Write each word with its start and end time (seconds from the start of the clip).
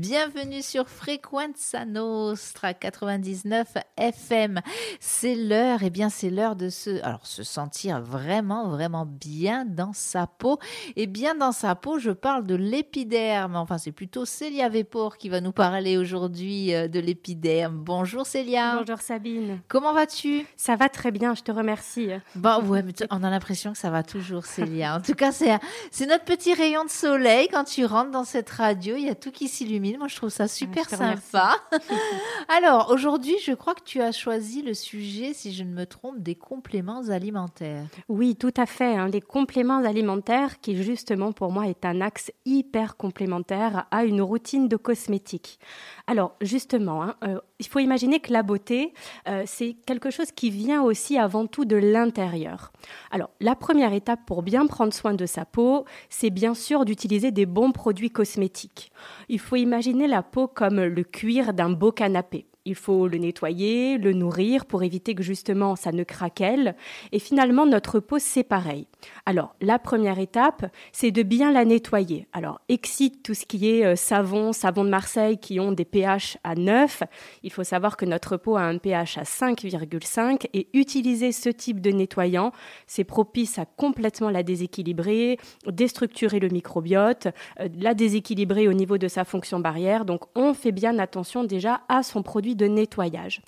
Bienvenue 0.00 0.62
sur 0.62 0.88
Frequenza 0.88 1.84
Nostra 1.84 2.72
99 2.72 3.74
FM. 3.98 4.60
C'est 4.98 5.34
l'heure, 5.34 5.82
et 5.82 5.88
eh 5.88 5.90
bien 5.90 6.08
c'est 6.08 6.30
l'heure 6.30 6.56
de 6.56 6.70
se, 6.70 7.02
alors 7.04 7.26
se 7.26 7.42
sentir 7.42 8.00
vraiment, 8.00 8.70
vraiment 8.70 9.04
bien 9.04 9.66
dans 9.66 9.92
sa 9.92 10.26
peau. 10.26 10.58
Et 10.96 11.06
bien 11.06 11.34
dans 11.34 11.52
sa 11.52 11.74
peau, 11.74 11.98
je 11.98 12.12
parle 12.12 12.46
de 12.46 12.54
l'épiderme. 12.54 13.56
Enfin, 13.56 13.76
c'est 13.76 13.92
plutôt 13.92 14.24
Célia 14.24 14.70
Vépour 14.70 15.18
qui 15.18 15.28
va 15.28 15.42
nous 15.42 15.52
parler 15.52 15.98
aujourd'hui 15.98 16.74
euh, 16.74 16.88
de 16.88 16.98
l'épiderme. 16.98 17.76
Bonjour 17.76 18.24
Célia. 18.24 18.76
Bonjour 18.78 19.02
Sabine. 19.02 19.60
Comment 19.68 19.92
vas-tu? 19.92 20.46
Ça 20.56 20.76
va 20.76 20.88
très 20.88 21.10
bien, 21.10 21.34
je 21.34 21.42
te 21.42 21.52
remercie. 21.52 22.08
Bah 22.36 22.60
ouais, 22.60 22.82
mais 22.82 22.94
on 23.10 23.22
a 23.22 23.28
l'impression 23.28 23.72
que 23.72 23.78
ça 23.78 23.90
va 23.90 24.02
toujours 24.02 24.46
Célia. 24.46 24.96
En 24.96 25.02
tout 25.02 25.14
cas, 25.14 25.30
c'est 25.30 26.06
notre 26.06 26.24
petit 26.24 26.54
rayon 26.54 26.86
de 26.86 26.90
soleil 26.90 27.48
quand 27.48 27.64
tu 27.64 27.84
rentres 27.84 28.12
dans 28.12 28.24
cette 28.24 28.48
radio. 28.48 28.96
Il 28.96 29.04
y 29.04 29.10
a 29.10 29.14
tout 29.14 29.30
qui 29.30 29.46
s'illumine. 29.46 29.89
Moi, 29.96 30.08
je 30.08 30.16
trouve 30.16 30.30
ça 30.30 30.48
super 30.48 30.88
sympa. 30.88 31.56
Alors, 32.48 32.90
aujourd'hui, 32.90 33.36
je 33.44 33.52
crois 33.52 33.74
que 33.74 33.82
tu 33.84 34.00
as 34.00 34.12
choisi 34.12 34.62
le 34.62 34.74
sujet, 34.74 35.32
si 35.34 35.52
je 35.52 35.64
ne 35.64 35.72
me 35.72 35.86
trompe, 35.86 36.18
des 36.18 36.34
compléments 36.34 37.08
alimentaires. 37.08 37.84
Oui, 38.08 38.36
tout 38.36 38.54
à 38.56 38.66
fait. 38.66 38.96
Hein. 38.96 39.08
Les 39.08 39.20
compléments 39.20 39.84
alimentaires, 39.84 40.60
qui 40.60 40.82
justement 40.82 41.32
pour 41.32 41.52
moi 41.52 41.68
est 41.68 41.84
un 41.84 42.00
axe 42.00 42.30
hyper 42.44 42.96
complémentaire 42.96 43.86
à 43.90 44.04
une 44.04 44.22
routine 44.22 44.68
de 44.68 44.76
cosmétique. 44.76 45.58
Alors, 46.06 46.36
justement, 46.40 47.02
hein, 47.02 47.16
euh, 47.24 47.40
il 47.58 47.66
faut 47.66 47.78
imaginer 47.78 48.20
que 48.20 48.32
la 48.32 48.42
beauté, 48.42 48.92
euh, 49.28 49.44
c'est 49.46 49.76
quelque 49.86 50.10
chose 50.10 50.32
qui 50.32 50.50
vient 50.50 50.82
aussi 50.82 51.18
avant 51.18 51.46
tout 51.46 51.64
de 51.64 51.76
l'intérieur. 51.76 52.72
Alors, 53.10 53.30
la 53.40 53.54
première 53.54 53.92
étape 53.92 54.20
pour 54.26 54.42
bien 54.42 54.66
prendre 54.66 54.92
soin 54.92 55.14
de 55.14 55.26
sa 55.26 55.44
peau, 55.44 55.84
c'est 56.08 56.30
bien 56.30 56.54
sûr 56.54 56.84
d'utiliser 56.84 57.30
des 57.30 57.46
bons 57.46 57.72
produits 57.72 58.10
cosmétiques. 58.10 58.92
Il 59.28 59.38
faut 59.38 59.56
imaginer 59.56 59.79
la 60.06 60.22
peau 60.22 60.46
comme 60.46 60.80
le 60.80 61.04
cuir 61.04 61.54
d'un 61.54 61.70
beau 61.70 61.92
canapé. 61.92 62.49
Il 62.70 62.76
faut 62.76 63.08
le 63.08 63.18
nettoyer, 63.18 63.98
le 63.98 64.12
nourrir 64.12 64.64
pour 64.64 64.84
éviter 64.84 65.16
que 65.16 65.24
justement 65.24 65.74
ça 65.74 65.90
ne 65.90 66.04
craquelle. 66.04 66.76
Et 67.10 67.18
finalement, 67.18 67.66
notre 67.66 67.98
peau, 67.98 68.20
c'est 68.20 68.44
pareil. 68.44 68.86
Alors, 69.26 69.56
la 69.60 69.80
première 69.80 70.20
étape, 70.20 70.66
c'est 70.92 71.10
de 71.10 71.24
bien 71.24 71.50
la 71.50 71.64
nettoyer. 71.64 72.28
Alors, 72.32 72.60
excite 72.68 73.24
tout 73.24 73.34
ce 73.34 73.44
qui 73.44 73.68
est 73.68 73.84
euh, 73.84 73.96
savon, 73.96 74.52
savon 74.52 74.84
de 74.84 74.88
Marseille 74.88 75.38
qui 75.38 75.58
ont 75.58 75.72
des 75.72 75.84
pH 75.84 76.38
à 76.44 76.54
9. 76.54 77.02
Il 77.42 77.50
faut 77.50 77.64
savoir 77.64 77.96
que 77.96 78.04
notre 78.04 78.36
peau 78.36 78.56
a 78.56 78.62
un 78.62 78.78
pH 78.78 79.18
à 79.18 79.24
5,5 79.24 80.46
et 80.54 80.68
utiliser 80.72 81.32
ce 81.32 81.48
type 81.48 81.80
de 81.80 81.90
nettoyant, 81.90 82.52
c'est 82.86 83.02
propice 83.02 83.58
à 83.58 83.64
complètement 83.64 84.30
la 84.30 84.44
déséquilibrer, 84.44 85.38
déstructurer 85.66 86.38
le 86.38 86.50
microbiote, 86.50 87.26
euh, 87.58 87.68
la 87.80 87.94
déséquilibrer 87.94 88.68
au 88.68 88.74
niveau 88.74 88.96
de 88.96 89.08
sa 89.08 89.24
fonction 89.24 89.58
barrière. 89.58 90.04
Donc, 90.04 90.22
on 90.36 90.54
fait 90.54 90.70
bien 90.70 91.00
attention 91.00 91.42
déjà 91.42 91.80
à 91.88 92.04
son 92.04 92.22
produit 92.22 92.54
nettoyage. 92.66 93.42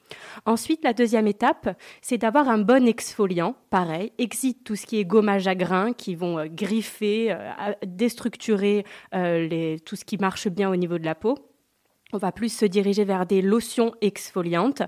Ensuite, 0.47 0.85
la 0.85 0.93
deuxième 0.93 1.27
étape, 1.27 1.77
c'est 2.01 2.19
d'avoir 2.19 2.49
un 2.49 2.59
bon 2.59 2.87
exfoliant. 2.87 3.55
Pareil, 3.71 4.13
exit 4.19 4.65
tout 4.65 4.77
ce 4.77 4.87
qui 4.87 4.99
est 4.99 5.05
gommage 5.05 5.47
à 5.47 5.55
grains 5.55 5.93
qui 5.93 6.15
vont 6.15 6.39
euh, 6.39 6.47
griffer, 6.47 7.33
euh, 7.33 7.73
déstructurer 7.87 8.85
euh, 9.15 9.77
tout 9.85 9.97
ce 9.97 10.05
qui 10.05 10.19
marche 10.19 10.49
bien 10.49 10.71
au 10.71 10.77
niveau 10.77 10.99
de 10.99 11.05
la 11.05 11.15
peau. 11.15 11.52
On 12.13 12.19
va 12.19 12.31
plus 12.31 12.55
se 12.55 12.67
diriger 12.67 13.05
vers 13.05 13.25
des 13.25 13.41
lotions 13.41 13.95
exfoliantes. 14.03 14.83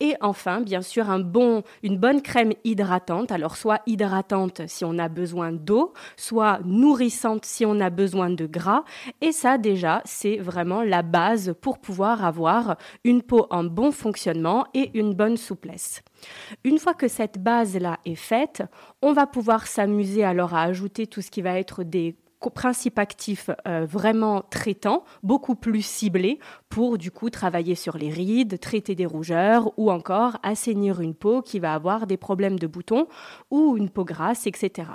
Et 0.00 0.14
enfin, 0.20 0.60
bien 0.60 0.82
sûr, 0.82 1.08
une 1.10 1.96
bonne 1.96 2.20
crème 2.20 2.52
hydratante. 2.64 3.32
Alors, 3.32 3.56
soit 3.56 3.80
hydratante 3.86 4.62
si 4.66 4.84
on 4.84 4.98
a 4.98 5.08
besoin 5.08 5.52
d'eau, 5.52 5.94
soit 6.16 6.60
nourrissante 6.64 7.46
si 7.46 7.64
on 7.64 7.80
a 7.80 7.88
besoin 7.88 8.28
de 8.28 8.46
gras. 8.46 8.84
Et 9.22 9.32
ça, 9.32 9.56
déjà, 9.56 10.02
c'est 10.04 10.36
vraiment 10.36 10.82
la 10.82 11.02
base 11.02 11.54
pour 11.60 11.78
pouvoir 11.78 12.24
avoir 12.24 12.76
une 13.04 13.22
peau 13.22 13.46
en 13.50 13.64
bon 13.64 13.90
fonctionnement 13.90 14.66
et 14.74 14.90
une 14.98 15.14
bonne 15.14 15.36
souplesse. 15.36 16.02
Une 16.64 16.78
fois 16.78 16.94
que 16.94 17.08
cette 17.08 17.42
base-là 17.42 17.98
est 18.04 18.14
faite, 18.14 18.62
on 19.02 19.12
va 19.12 19.26
pouvoir 19.26 19.66
s'amuser 19.66 20.24
alors 20.24 20.54
à 20.54 20.62
ajouter 20.62 21.06
tout 21.06 21.22
ce 21.22 21.30
qui 21.30 21.42
va 21.42 21.58
être 21.58 21.84
des 21.84 22.16
principe 22.54 22.98
actif 22.98 23.50
euh, 23.66 23.86
vraiment 23.86 24.42
traitant, 24.42 25.04
beaucoup 25.22 25.54
plus 25.54 25.84
ciblé 25.84 26.38
pour 26.68 26.98
du 26.98 27.10
coup 27.10 27.30
travailler 27.30 27.74
sur 27.74 27.96
les 27.96 28.10
rides, 28.10 28.58
traiter 28.60 28.94
des 28.94 29.06
rougeurs 29.06 29.72
ou 29.76 29.90
encore 29.90 30.38
assainir 30.42 31.00
une 31.00 31.14
peau 31.14 31.42
qui 31.42 31.58
va 31.58 31.74
avoir 31.74 32.06
des 32.06 32.16
problèmes 32.16 32.58
de 32.58 32.66
boutons 32.66 33.08
ou 33.50 33.76
une 33.76 33.90
peau 33.90 34.04
grasse, 34.04 34.46
etc. 34.46 34.90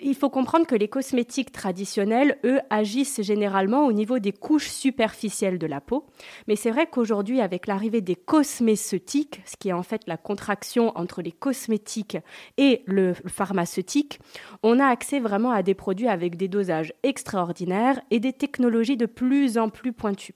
Il 0.00 0.14
faut 0.14 0.30
comprendre 0.30 0.66
que 0.66 0.74
les 0.74 0.88
cosmétiques 0.88 1.52
traditionnels, 1.52 2.38
eux, 2.44 2.60
agissent 2.70 3.20
généralement 3.20 3.84
au 3.84 3.92
niveau 3.92 4.18
des 4.18 4.32
couches 4.32 4.70
superficielles 4.70 5.58
de 5.58 5.66
la 5.66 5.82
peau. 5.82 6.06
Mais 6.48 6.56
c'est 6.56 6.70
vrai 6.70 6.86
qu'aujourd'hui, 6.90 7.42
avec 7.42 7.66
l'arrivée 7.66 8.00
des 8.00 8.16
cosméceutiques, 8.16 9.42
ce 9.44 9.56
qui 9.58 9.68
est 9.68 9.74
en 9.74 9.82
fait 9.82 10.02
la 10.06 10.16
contraction 10.16 10.96
entre 10.96 11.20
les 11.20 11.32
cosmétiques 11.32 12.16
et 12.56 12.82
le 12.86 13.12
pharmaceutique, 13.26 14.18
on 14.62 14.78
a 14.78 14.86
accès 14.86 15.20
vraiment 15.20 15.50
à 15.50 15.62
des 15.62 15.74
produits 15.74 16.08
avec 16.08 16.36
des 16.36 16.48
dosages 16.48 16.94
extraordinaires 17.02 18.00
et 18.10 18.18
des 18.18 18.32
technologies 18.32 18.96
de 18.96 19.06
plus 19.06 19.58
en 19.58 19.68
plus 19.68 19.92
pointues. 19.92 20.34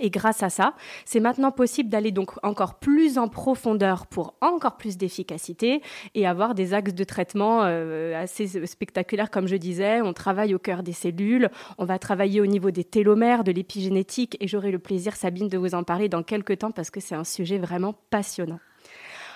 Et 0.00 0.10
grâce 0.10 0.42
à 0.42 0.50
ça, 0.50 0.74
c'est 1.04 1.20
maintenant 1.20 1.52
possible 1.52 1.90
d'aller 1.90 2.10
donc 2.10 2.32
encore 2.42 2.78
plus 2.78 3.18
en 3.18 3.28
profondeur 3.28 4.06
pour 4.06 4.34
encore 4.40 4.76
plus 4.76 4.96
d'efficacité 4.96 5.82
et 6.14 6.26
avoir 6.26 6.54
des 6.54 6.72
axes 6.74 6.94
de 6.94 7.04
traitement 7.04 7.62
euh, 7.64 8.20
assez 8.20 8.66
spectaculaires, 8.66 9.30
comme 9.30 9.46
je 9.46 9.56
disais. 9.56 10.00
On 10.00 10.14
travaille 10.14 10.54
au 10.54 10.58
cœur 10.58 10.82
des 10.82 10.94
cellules, 10.94 11.50
on 11.78 11.84
va 11.84 11.98
travailler 11.98 12.40
au 12.40 12.46
niveau 12.46 12.70
des 12.70 12.84
télomères, 12.84 13.44
de 13.44 13.52
l'épigénétique, 13.52 14.36
et 14.40 14.48
j'aurai 14.48 14.70
le 14.70 14.78
plaisir, 14.78 15.16
Sabine, 15.16 15.48
de 15.48 15.58
vous 15.58 15.74
en 15.74 15.84
parler 15.84 16.08
dans 16.08 16.22
quelques 16.22 16.58
temps 16.58 16.70
parce 16.70 16.90
que 16.90 17.00
c'est 17.00 17.14
un 17.14 17.24
sujet 17.24 17.58
vraiment 17.58 17.94
passionnant. 18.10 18.58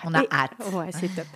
On 0.05 0.15
a 0.15 0.21
hâte. 0.31 0.53
Ouais, 0.73 0.91
c'est 0.91 1.09
top. 1.15 1.27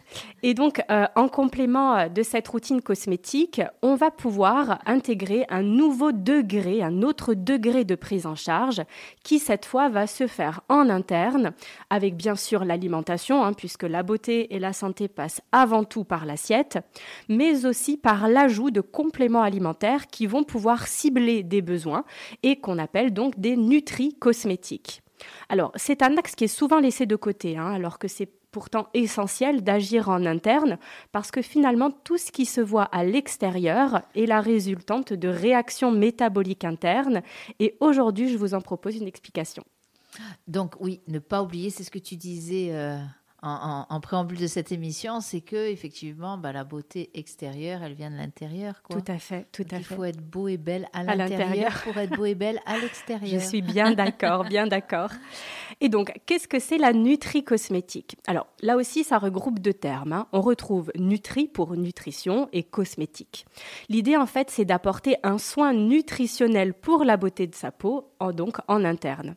Et 0.42 0.54
donc, 0.54 0.82
euh, 0.90 1.06
en 1.16 1.28
complément 1.28 1.96
euh, 1.96 2.08
de 2.08 2.22
cette 2.22 2.48
routine 2.48 2.82
cosmétique, 2.82 3.62
on 3.82 3.94
va 3.94 4.10
pouvoir 4.10 4.78
intégrer 4.86 5.46
un 5.48 5.62
nouveau 5.62 6.12
degré, 6.12 6.82
un 6.82 7.02
autre 7.02 7.34
degré 7.34 7.84
de 7.84 7.94
prise 7.94 8.26
en 8.26 8.34
charge, 8.34 8.82
qui 9.24 9.38
cette 9.38 9.64
fois 9.64 9.88
va 9.88 10.06
se 10.06 10.26
faire 10.26 10.60
en 10.68 10.88
interne, 10.90 11.52
avec 11.90 12.16
bien 12.16 12.36
sûr 12.36 12.64
l'alimentation, 12.64 13.44
hein, 13.44 13.52
puisque 13.52 13.84
la 13.84 14.02
beauté 14.02 14.54
et 14.54 14.58
la 14.58 14.72
santé 14.72 15.08
passent 15.08 15.40
avant 15.52 15.84
tout 15.84 16.04
par 16.04 16.26
l'assiette, 16.26 16.78
mais 17.28 17.64
aussi 17.64 17.96
par 17.96 18.28
l'ajout 18.28 18.70
de 18.70 18.80
compléments 18.80 19.42
alimentaires 19.42 20.06
qui 20.06 20.26
vont 20.26 20.44
pouvoir 20.44 20.86
cibler 20.86 21.42
des 21.42 21.62
besoins 21.62 22.04
et 22.42 22.56
qu'on 22.60 22.78
appelle 22.78 23.12
donc 23.12 23.38
des 23.38 23.56
nutri 23.56 24.14
cosmétiques. 24.14 25.02
Alors, 25.48 25.72
c'est 25.74 26.02
un 26.02 26.16
axe 26.16 26.34
qui 26.34 26.44
est 26.44 26.48
souvent 26.48 26.78
laissé 26.78 27.06
de 27.06 27.16
côté, 27.16 27.56
hein, 27.56 27.72
alors 27.72 27.98
que 27.98 28.08
c'est 28.08 28.30
pourtant 28.50 28.88
essentiel 28.94 29.62
d'agir 29.62 30.08
en 30.08 30.24
interne 30.24 30.78
parce 31.12 31.30
que 31.30 31.42
finalement 31.42 31.90
tout 31.90 32.18
ce 32.18 32.32
qui 32.32 32.46
se 32.46 32.60
voit 32.60 32.84
à 32.84 33.04
l'extérieur 33.04 34.02
est 34.14 34.26
la 34.26 34.40
résultante 34.40 35.12
de 35.12 35.28
réactions 35.28 35.90
métaboliques 35.90 36.64
internes 36.64 37.22
et 37.58 37.76
aujourd'hui 37.80 38.28
je 38.30 38.36
vous 38.36 38.54
en 38.54 38.60
propose 38.60 38.96
une 38.96 39.06
explication. 39.06 39.64
Donc 40.46 40.74
oui, 40.80 41.00
ne 41.06 41.18
pas 41.18 41.42
oublier, 41.42 41.70
c'est 41.70 41.84
ce 41.84 41.90
que 41.90 41.98
tu 41.98 42.16
disais 42.16 42.68
euh, 42.72 42.98
en, 43.42 44.00
préambule 44.00 44.38
de 44.38 44.46
cette 44.48 44.72
émission, 44.72 45.20
c'est 45.20 45.40
que 45.40 45.70
effectivement, 45.70 46.38
bah, 46.38 46.52
la 46.52 46.64
beauté 46.64 47.10
extérieure, 47.14 47.82
elle 47.84 47.94
vient 47.94 48.10
de 48.10 48.16
l'intérieur. 48.16 48.82
Tout 48.90 49.04
à 49.06 49.18
fait, 49.18 49.46
tout 49.52 49.64
à 49.70 49.76
fait. 49.76 49.78
Il 49.78 49.84
faut 49.84 50.04
être 50.04 50.20
beau 50.20 50.48
et 50.48 50.56
belle 50.56 50.88
à, 50.92 51.04
l'intérieur 51.04 51.72
pour 51.84 51.96
être 51.98 52.16
beau 52.16 52.24
et 52.24 52.34
belle 52.34 52.60
à 52.66 52.78
l'extérieur. 52.80 53.40
Je 53.40 53.46
suis 53.46 53.62
bien 53.62 53.92
d'accord, 53.92 54.44
bien 54.44 54.66
d'accord. 54.66 55.10
Et 55.80 55.88
donc, 55.88 56.12
qu'est-ce 56.26 56.48
que 56.48 56.58
c'est 56.58 56.78
la 56.78 56.92
nutri-cosmétique 56.92 58.16
Alors, 58.26 58.48
là 58.60 58.76
aussi, 58.76 59.04
ça 59.04 59.18
regroupe 59.18 59.60
deux 59.60 59.74
termes. 59.74 60.12
Hein. 60.12 60.26
On 60.32 60.40
retrouve 60.40 60.90
nutri 60.96 61.46
pour 61.46 61.76
nutrition 61.76 62.48
et 62.52 62.64
cosmétique. 62.64 63.46
L'idée, 63.88 64.16
en 64.16 64.26
fait, 64.26 64.50
c'est 64.50 64.64
d'apporter 64.64 65.16
un 65.22 65.38
soin 65.38 65.72
nutritionnel 65.72 66.74
pour 66.74 67.04
la 67.04 67.16
beauté 67.16 67.46
de 67.46 67.54
sa 67.54 67.70
peau, 67.70 68.10
donc 68.34 68.56
en 68.66 68.84
interne. 68.84 69.36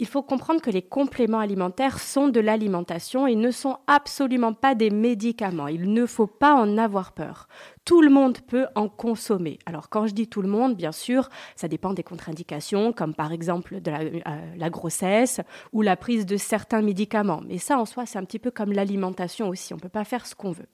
Il 0.00 0.06
faut 0.06 0.22
comprendre 0.22 0.60
que 0.60 0.70
les 0.70 0.82
compléments 0.82 1.40
alimentaires 1.40 1.98
sont 1.98 2.28
de 2.28 2.38
l'alimentation 2.38 3.26
et 3.26 3.34
ne 3.34 3.50
sont 3.50 3.78
absolument 3.88 4.52
pas 4.52 4.76
des 4.76 4.90
médicaments. 4.90 5.66
Il 5.66 5.92
ne 5.92 6.06
faut 6.06 6.28
pas 6.28 6.54
en 6.54 6.78
avoir 6.78 7.12
peur. 7.12 7.48
Tout 7.84 8.00
le 8.00 8.08
monde 8.08 8.38
peut 8.40 8.66
en 8.76 8.88
consommer. 8.88 9.58
Alors 9.66 9.88
quand 9.88 10.06
je 10.06 10.14
dis 10.14 10.28
tout 10.28 10.40
le 10.40 10.48
monde, 10.48 10.76
bien 10.76 10.92
sûr, 10.92 11.30
ça 11.56 11.66
dépend 11.66 11.94
des 11.94 12.04
contre-indications, 12.04 12.92
comme 12.92 13.12
par 13.12 13.32
exemple 13.32 13.80
de 13.80 13.90
la, 13.90 14.00
euh, 14.02 14.20
la, 14.56 14.70
grossesse 14.70 15.40
ou 15.72 15.82
la 15.82 15.96
prise 15.96 16.26
de 16.26 16.36
certains 16.36 16.82
médicaments. 16.82 17.40
Mais 17.48 17.58
ça 17.58 17.76
en 17.76 17.84
soi, 17.84 18.06
c'est 18.06 18.18
un 18.18 18.24
petit 18.24 18.38
peu 18.38 18.52
comme 18.52 18.72
l'alimentation 18.72 19.48
aussi. 19.48 19.72
On 19.72 19.76
ne 19.76 19.82
peut 19.82 19.88
pas 19.88 20.04
faire 20.04 20.26
ce 20.26 20.36
qu'on 20.36 20.52
veut. 20.52 20.68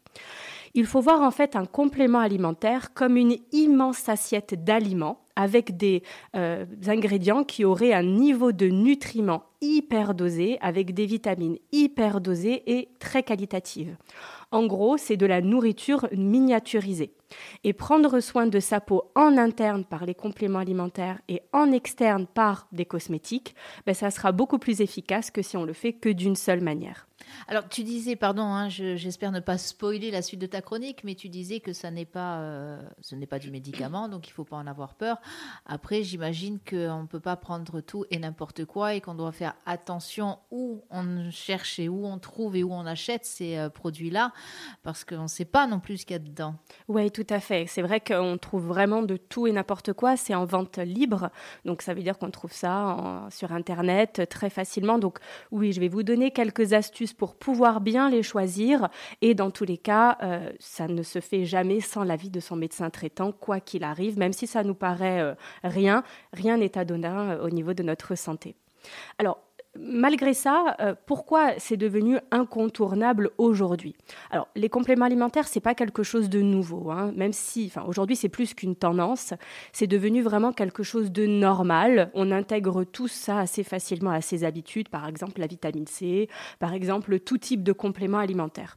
Il 0.75 0.87
faut 0.87 1.00
voir 1.00 1.23
en 1.23 1.31
fait 1.31 1.56
un 1.56 1.65
complément 1.67 2.19
alimentaire 2.19 2.93
comme 2.93 3.17
une 3.17 3.37
immense 3.53 4.09
assiette 4.09 4.65
d'aliments 4.65 5.24
avec 5.37 5.77
des 5.77 6.03
euh, 6.37 6.65
ingrédients 6.87 7.45
qui 7.45 7.65
auraient 7.65 7.93
un 7.93 8.03
niveau 8.03 8.53
de 8.53 8.67
nutriments 8.67 9.45
hyper 9.61 10.15
dosé, 10.15 10.59
avec 10.61 10.95
des 10.95 11.07
vitamines 11.07 11.59
hyper 11.73 12.21
dosées 12.21 12.63
et 12.67 12.89
très 12.99 13.23
qualitatives. 13.23 13.97
En 14.51 14.67
gros, 14.67 14.97
c'est 14.97 15.17
de 15.17 15.27
la 15.27 15.41
nourriture 15.41 16.09
miniaturisée. 16.13 17.13
Et 17.63 17.73
prendre 17.73 18.21
soin 18.21 18.47
de 18.47 18.61
sa 18.61 18.81
peau 18.81 19.11
en 19.15 19.37
interne 19.37 19.85
par 19.85 20.07
les 20.07 20.15
compléments 20.15 20.59
alimentaires 20.59 21.21
et 21.29 21.43
en 21.53 21.73
externe 21.73 22.27
par 22.27 22.69
des 22.73 22.85
cosmétiques, 22.85 23.55
ben, 23.87 23.95
ça 23.95 24.11
sera 24.11 24.33
beaucoup 24.33 24.59
plus 24.59 24.81
efficace 24.81 25.31
que 25.31 25.43
si 25.43 25.57
on 25.57 25.65
le 25.65 25.73
fait 25.73 25.93
que 25.93 26.09
d'une 26.09 26.37
seule 26.37 26.61
manière. 26.61 27.07
Alors, 27.49 27.69
tu 27.69 27.83
disais, 27.83 28.17
pardon, 28.17 28.43
hein, 28.43 28.69
j'espère 28.69 29.33
ne 29.33 29.41
pas 29.41 29.59
spoiler 29.59 30.11
la 30.11 30.23
suite 30.23 30.41
de 30.41 30.47
ta 30.47 30.63
chronique, 30.63 31.05
mais 31.05 31.15
tu 31.15 31.29
disais 31.29 31.61
que 31.61 31.73
ça 31.73 31.91
n'est 31.91 32.05
pas, 32.05 32.39
euh, 32.41 32.83
ce 33.01 33.15
n'est 33.15 33.27
pas 33.27 33.39
du 33.39 33.51
médicament, 33.51 34.09
donc 34.09 34.27
il 34.27 34.31
ne 34.31 34.35
faut 34.35 34.45
pas 34.45 34.57
en 34.57 34.67
avoir 34.67 34.95
peur. 34.95 35.21
Après, 35.67 36.03
j'imagine 36.03 36.59
qu'on 36.59 37.03
ne 37.03 37.07
peut 37.07 37.21
pas 37.21 37.37
prendre 37.37 37.81
tout 37.81 38.05
et 38.11 38.19
n'importe 38.19 38.65
quoi 38.65 38.95
et 38.95 39.01
qu'on 39.01 39.15
doit 39.15 39.33
faire 39.33 39.55
attention 39.67 40.39
où 40.51 40.85
on 40.91 41.31
cherche 41.31 41.79
et 41.79 41.89
où 41.89 42.07
on 42.07 42.19
trouve 42.19 42.57
et 42.57 42.63
où 42.63 42.73
on 42.73 42.87
achète 42.87 43.25
ces 43.25 43.57
euh, 43.57 43.69
produits-là, 43.69 44.33
parce 44.83 45.05
qu'on 45.05 45.25
ne 45.25 45.29
sait 45.29 45.45
pas 45.45 45.67
non 45.67 45.81
plus 45.81 45.99
ce 45.99 46.07
qu'il 46.07 46.15
y 46.15 46.17
a 46.17 46.21
dedans. 46.21 46.55
Oui, 46.89 47.11
tout 47.11 47.24
à 47.31 47.41
fait. 47.41 47.67
C'est 47.69 47.82
vrai 47.82 48.00
qu'on 48.00 48.38
trouve 48.38 48.67
vraiment 48.67 49.03
de 49.03 49.17
tout 49.17 49.47
et 49.47 49.53
n'importe 49.53 49.93
quoi. 49.93 50.17
C'est 50.17 50.35
en 50.35 50.44
vente 50.44 50.79
libre, 50.79 51.31
donc 51.65 51.82
ça 51.82 51.94
veut 51.94 52.03
dire 52.03 52.19
qu'on 52.19 52.31
trouve 52.31 52.53
ça 52.53 53.26
sur 53.31 53.53
Internet 53.53 54.23
très 54.29 54.50
facilement. 54.50 54.99
Donc 54.99 55.19
oui, 55.50 55.73
je 55.73 55.81
vais 55.81 55.88
vous 55.88 56.03
donner 56.03 56.31
quelques 56.31 56.73
astuces 56.73 57.12
pour 57.12 57.35
pouvoir 57.35 57.81
bien 57.81 58.11
les 58.11 58.23
choisir. 58.23 58.88
Et 59.21 59.35
dans 59.35 59.50
tous 59.50 59.65
les 59.65 59.79
cas, 59.79 60.19
euh, 60.23 60.50
ça 60.59 60.88
ne 60.88 61.03
se 61.03 61.21
fait 61.21 61.44
jamais 61.44 61.81
sans 61.81 62.05
l'avis 62.05 62.31
de 62.31 62.41
son 62.41 62.56
médecin 62.56 62.91
traitant, 62.91 63.32
quoi 63.32 63.61
qu'il 63.61 63.85
arrive, 63.85 64.19
même 64.19 64.32
si 64.32 64.47
ça 64.47 64.65
nous 64.65 64.75
paraît 64.75 65.20
euh, 65.20 65.35
rien, 65.62 66.03
rien 66.32 66.56
n'est 66.56 66.77
anodin 66.79 67.31
euh, 67.31 67.47
au 67.47 67.50
niveau 67.50 67.75
de 67.75 67.82
notre 67.82 68.15
santé. 68.15 68.56
Alors, 69.19 69.38
Malgré 69.76 70.35
ça, 70.35 70.76
euh, 70.81 70.94
pourquoi 71.06 71.53
c'est 71.59 71.76
devenu 71.76 72.19
incontournable 72.31 73.31
aujourd'hui? 73.38 73.97
Alors, 74.31 74.47
les 74.55 74.69
compléments 74.69 75.05
alimentaires, 75.05 75.49
c'est 75.49 75.61
pas 75.61 75.75
quelque 75.75 76.05
chose 76.05 76.29
de 76.29 76.41
nouveau, 76.41 76.93
hein, 76.93 77.12
même 77.17 77.32
si, 77.32 77.73
aujourd'hui, 77.87 78.15
c'est 78.15 78.29
plus 78.29 78.55
qu'une 78.55 78.76
tendance. 78.76 79.35
C'est 79.73 79.88
devenu 79.88 80.23
vraiment 80.23 80.53
quelque 80.53 80.85
chose 80.85 81.11
de 81.11 81.26
normal. 81.26 82.11
On 82.15 82.31
intègre 82.31 82.85
tout 82.85 83.09
ça 83.09 83.41
assez 83.41 83.65
facilement 83.65 84.11
à 84.11 84.21
ses 84.21 84.44
habitudes, 84.44 84.88
par 84.88 85.09
exemple 85.09 85.41
la 85.41 85.49
vitamine 85.49 85.88
C, 85.88 86.29
par 86.61 86.73
exemple 86.73 87.19
tout 87.19 87.38
type 87.38 87.65
de 87.65 87.73
compléments 87.73 88.19
alimentaires. 88.19 88.77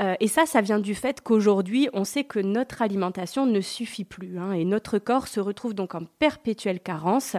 Euh, 0.00 0.14
et 0.18 0.26
ça, 0.26 0.44
ça 0.46 0.60
vient 0.60 0.80
du 0.80 0.96
fait 0.96 1.20
qu'aujourd'hui, 1.20 1.88
on 1.92 2.04
sait 2.04 2.24
que 2.24 2.40
notre 2.40 2.82
alimentation 2.82 3.46
ne 3.46 3.60
suffit 3.60 4.04
plus, 4.04 4.38
hein, 4.38 4.52
et 4.52 4.64
notre 4.64 4.98
corps 4.98 5.28
se 5.28 5.38
retrouve 5.38 5.74
donc 5.74 5.94
en 5.94 6.02
perpétuelle 6.18 6.80
carence 6.80 7.36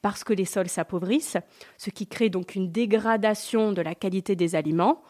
parce 0.00 0.24
que 0.24 0.32
les 0.32 0.46
sols 0.46 0.68
s'appauvrissent, 0.68 1.36
ce 1.76 1.90
qui 1.90 2.06
crée 2.06 2.30
donc 2.30 2.45
une 2.54 2.70
dégradation 2.70 3.72
de 3.72 3.82
la 3.82 3.94
qualité 3.94 4.36
des 4.36 4.54
aliments. 4.54 5.02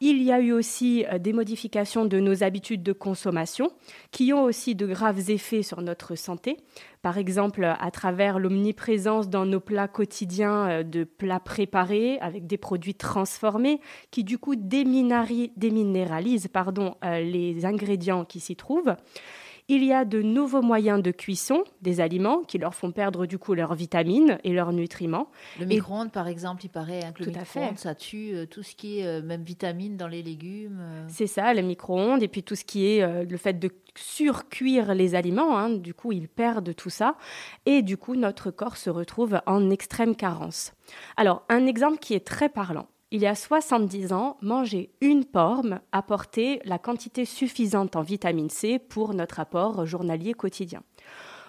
Il 0.00 0.22
y 0.22 0.32
a 0.32 0.40
eu 0.40 0.52
aussi 0.52 1.04
euh, 1.12 1.18
des 1.18 1.32
modifications 1.32 2.06
de 2.06 2.18
nos 2.18 2.42
habitudes 2.42 2.82
de 2.82 2.92
consommation 2.92 3.70
qui 4.10 4.32
ont 4.32 4.44
aussi 4.44 4.74
de 4.74 4.86
graves 4.86 5.30
effets 5.30 5.62
sur 5.62 5.82
notre 5.82 6.14
santé. 6.14 6.56
Par 7.02 7.18
exemple, 7.18 7.64
à 7.64 7.90
travers 7.90 8.38
l'omniprésence 8.38 9.28
dans 9.28 9.44
nos 9.44 9.60
plats 9.60 9.88
quotidiens 9.88 10.68
euh, 10.68 10.82
de 10.82 11.04
plats 11.04 11.40
préparés 11.40 12.18
avec 12.20 12.46
des 12.46 12.58
produits 12.58 12.94
transformés 12.94 13.80
qui 14.10 14.24
du 14.24 14.38
coup 14.38 14.56
déminéralisent 14.56 16.48
euh, 17.04 17.20
les 17.20 17.66
ingrédients 17.66 18.24
qui 18.24 18.40
s'y 18.40 18.56
trouvent. 18.56 18.96
Il 19.72 19.84
y 19.84 19.92
a 19.92 20.04
de 20.04 20.20
nouveaux 20.20 20.62
moyens 20.62 21.00
de 21.00 21.12
cuisson 21.12 21.62
des 21.80 22.00
aliments 22.00 22.42
qui 22.42 22.58
leur 22.58 22.74
font 22.74 22.90
perdre 22.90 23.24
du 23.24 23.38
coup 23.38 23.54
leurs 23.54 23.76
vitamines 23.76 24.36
et 24.42 24.52
leurs 24.52 24.72
nutriments. 24.72 25.28
Le 25.60 25.66
micro-ondes, 25.66 26.10
par 26.10 26.26
exemple, 26.26 26.64
il 26.64 26.70
paraît 26.70 27.04
hein, 27.04 27.12
que 27.12 27.22
le 27.22 27.30
micro-ondes, 27.30 27.78
ça 27.78 27.94
tue 27.94 28.34
euh, 28.34 28.46
tout 28.46 28.64
ce 28.64 28.74
qui 28.74 28.98
est 28.98 29.06
euh, 29.06 29.22
même 29.22 29.44
vitamines 29.44 29.96
dans 29.96 30.08
les 30.08 30.24
légumes. 30.24 30.80
Euh. 30.80 31.04
C'est 31.06 31.28
ça, 31.28 31.54
le 31.54 31.62
micro-ondes, 31.62 32.20
et 32.20 32.26
puis 32.26 32.42
tout 32.42 32.56
ce 32.56 32.64
qui 32.64 32.84
est 32.84 33.24
le 33.24 33.36
fait 33.36 33.60
de 33.60 33.70
surcuire 33.96 34.92
les 34.92 35.14
aliments, 35.14 35.56
hein, 35.56 35.70
du 35.70 35.94
coup, 35.94 36.10
ils 36.10 36.28
perdent 36.28 36.74
tout 36.74 36.90
ça, 36.90 37.14
et 37.64 37.82
du 37.82 37.96
coup, 37.96 38.16
notre 38.16 38.50
corps 38.50 38.76
se 38.76 38.90
retrouve 38.90 39.40
en 39.46 39.70
extrême 39.70 40.16
carence. 40.16 40.72
Alors, 41.16 41.44
un 41.48 41.66
exemple 41.66 41.98
qui 41.98 42.14
est 42.14 42.26
très 42.26 42.48
parlant 42.48 42.88
il 43.12 43.20
y 43.20 43.26
a 43.26 43.34
70 43.34 44.12
ans, 44.12 44.36
manger 44.40 44.90
une 45.00 45.24
pomme 45.24 45.80
apportait 45.90 46.60
la 46.64 46.78
quantité 46.78 47.24
suffisante 47.24 47.96
en 47.96 48.02
vitamine 48.02 48.50
C 48.50 48.78
pour 48.78 49.14
notre 49.14 49.40
apport 49.40 49.84
journalier 49.84 50.32
quotidien. 50.32 50.82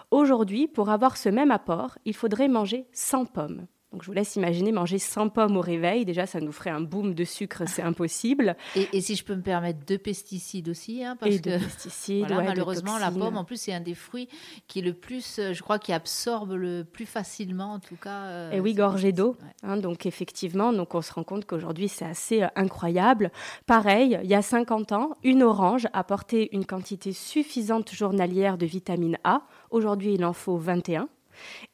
Aujourd'hui, 0.09 0.67
pour 0.67 0.89
avoir 0.89 1.17
ce 1.17 1.29
même 1.29 1.51
apport, 1.51 1.97
il 2.05 2.15
faudrait 2.15 2.47
manger 2.47 2.87
100 2.93 3.25
pommes. 3.25 3.67
Donc 3.91 4.03
je 4.03 4.07
vous 4.07 4.13
laisse 4.13 4.37
imaginer 4.37 4.71
manger 4.71 4.99
100 4.99 5.29
pommes 5.29 5.57
au 5.57 5.61
réveil. 5.61 6.05
Déjà, 6.05 6.25
ça 6.25 6.39
nous 6.39 6.53
ferait 6.53 6.69
un 6.69 6.79
boom 6.79 7.13
de 7.13 7.25
sucre, 7.25 7.63
c'est 7.67 7.81
impossible. 7.81 8.55
Et, 8.93 9.01
si 9.01 9.15
je 9.15 9.25
peux 9.25 9.35
me 9.35 9.41
permettre, 9.41 9.85
de 9.85 9.97
pesticides 9.97 10.69
aussi. 10.69 11.03
Hein, 11.03 11.17
parce 11.19 11.37
que, 11.39 11.59
pesticides, 11.59 12.29
malheureusement, 12.29 12.97
la 12.97 13.11
pomme, 13.11 13.35
en 13.35 13.43
plus, 13.43 13.59
c'est 13.59 13.73
un 13.73 13.81
des 13.81 13.95
fruits 13.95 14.29
qui 14.67 14.79
est 14.79 14.81
le 14.81 14.93
plus, 14.93 15.39
euh, 15.39 15.53
je 15.53 15.61
crois, 15.61 15.77
qui 15.77 15.91
absorbe 15.91 16.53
le 16.53 16.85
plus 16.85 17.05
facilement, 17.05 17.73
en 17.73 17.79
tout 17.79 17.97
cas. 17.97 18.23
Euh, 18.27 18.51
et 18.51 18.61
oui, 18.61 18.73
gorgé 18.73 19.11
d'eau. 19.11 19.35
Hein, 19.63 19.75
donc 19.75 20.05
effectivement, 20.05 20.71
donc 20.71 20.95
on 20.95 21.01
se 21.01 21.11
rend 21.11 21.23
compte 21.23 21.45
qu'aujourd'hui, 21.45 21.89
c'est 21.89 22.05
assez 22.05 22.43
euh, 22.43 22.47
incroyable. 22.55 23.29
Pareil, 23.65 24.19
il 24.23 24.29
y 24.29 24.35
a 24.35 24.41
50 24.41 24.93
ans, 24.93 25.17
une 25.23 25.43
orange 25.43 25.87
apportait 25.91 26.47
une 26.53 26.65
quantité 26.65 27.11
suffisante 27.11 27.91
journalière 27.93 28.57
de 28.57 28.65
vitamine 28.65 29.17
A. 29.25 29.41
Aujourd'hui, 29.69 30.13
il 30.13 30.23
en 30.23 30.33
faut 30.33 30.57
21. 30.57 31.09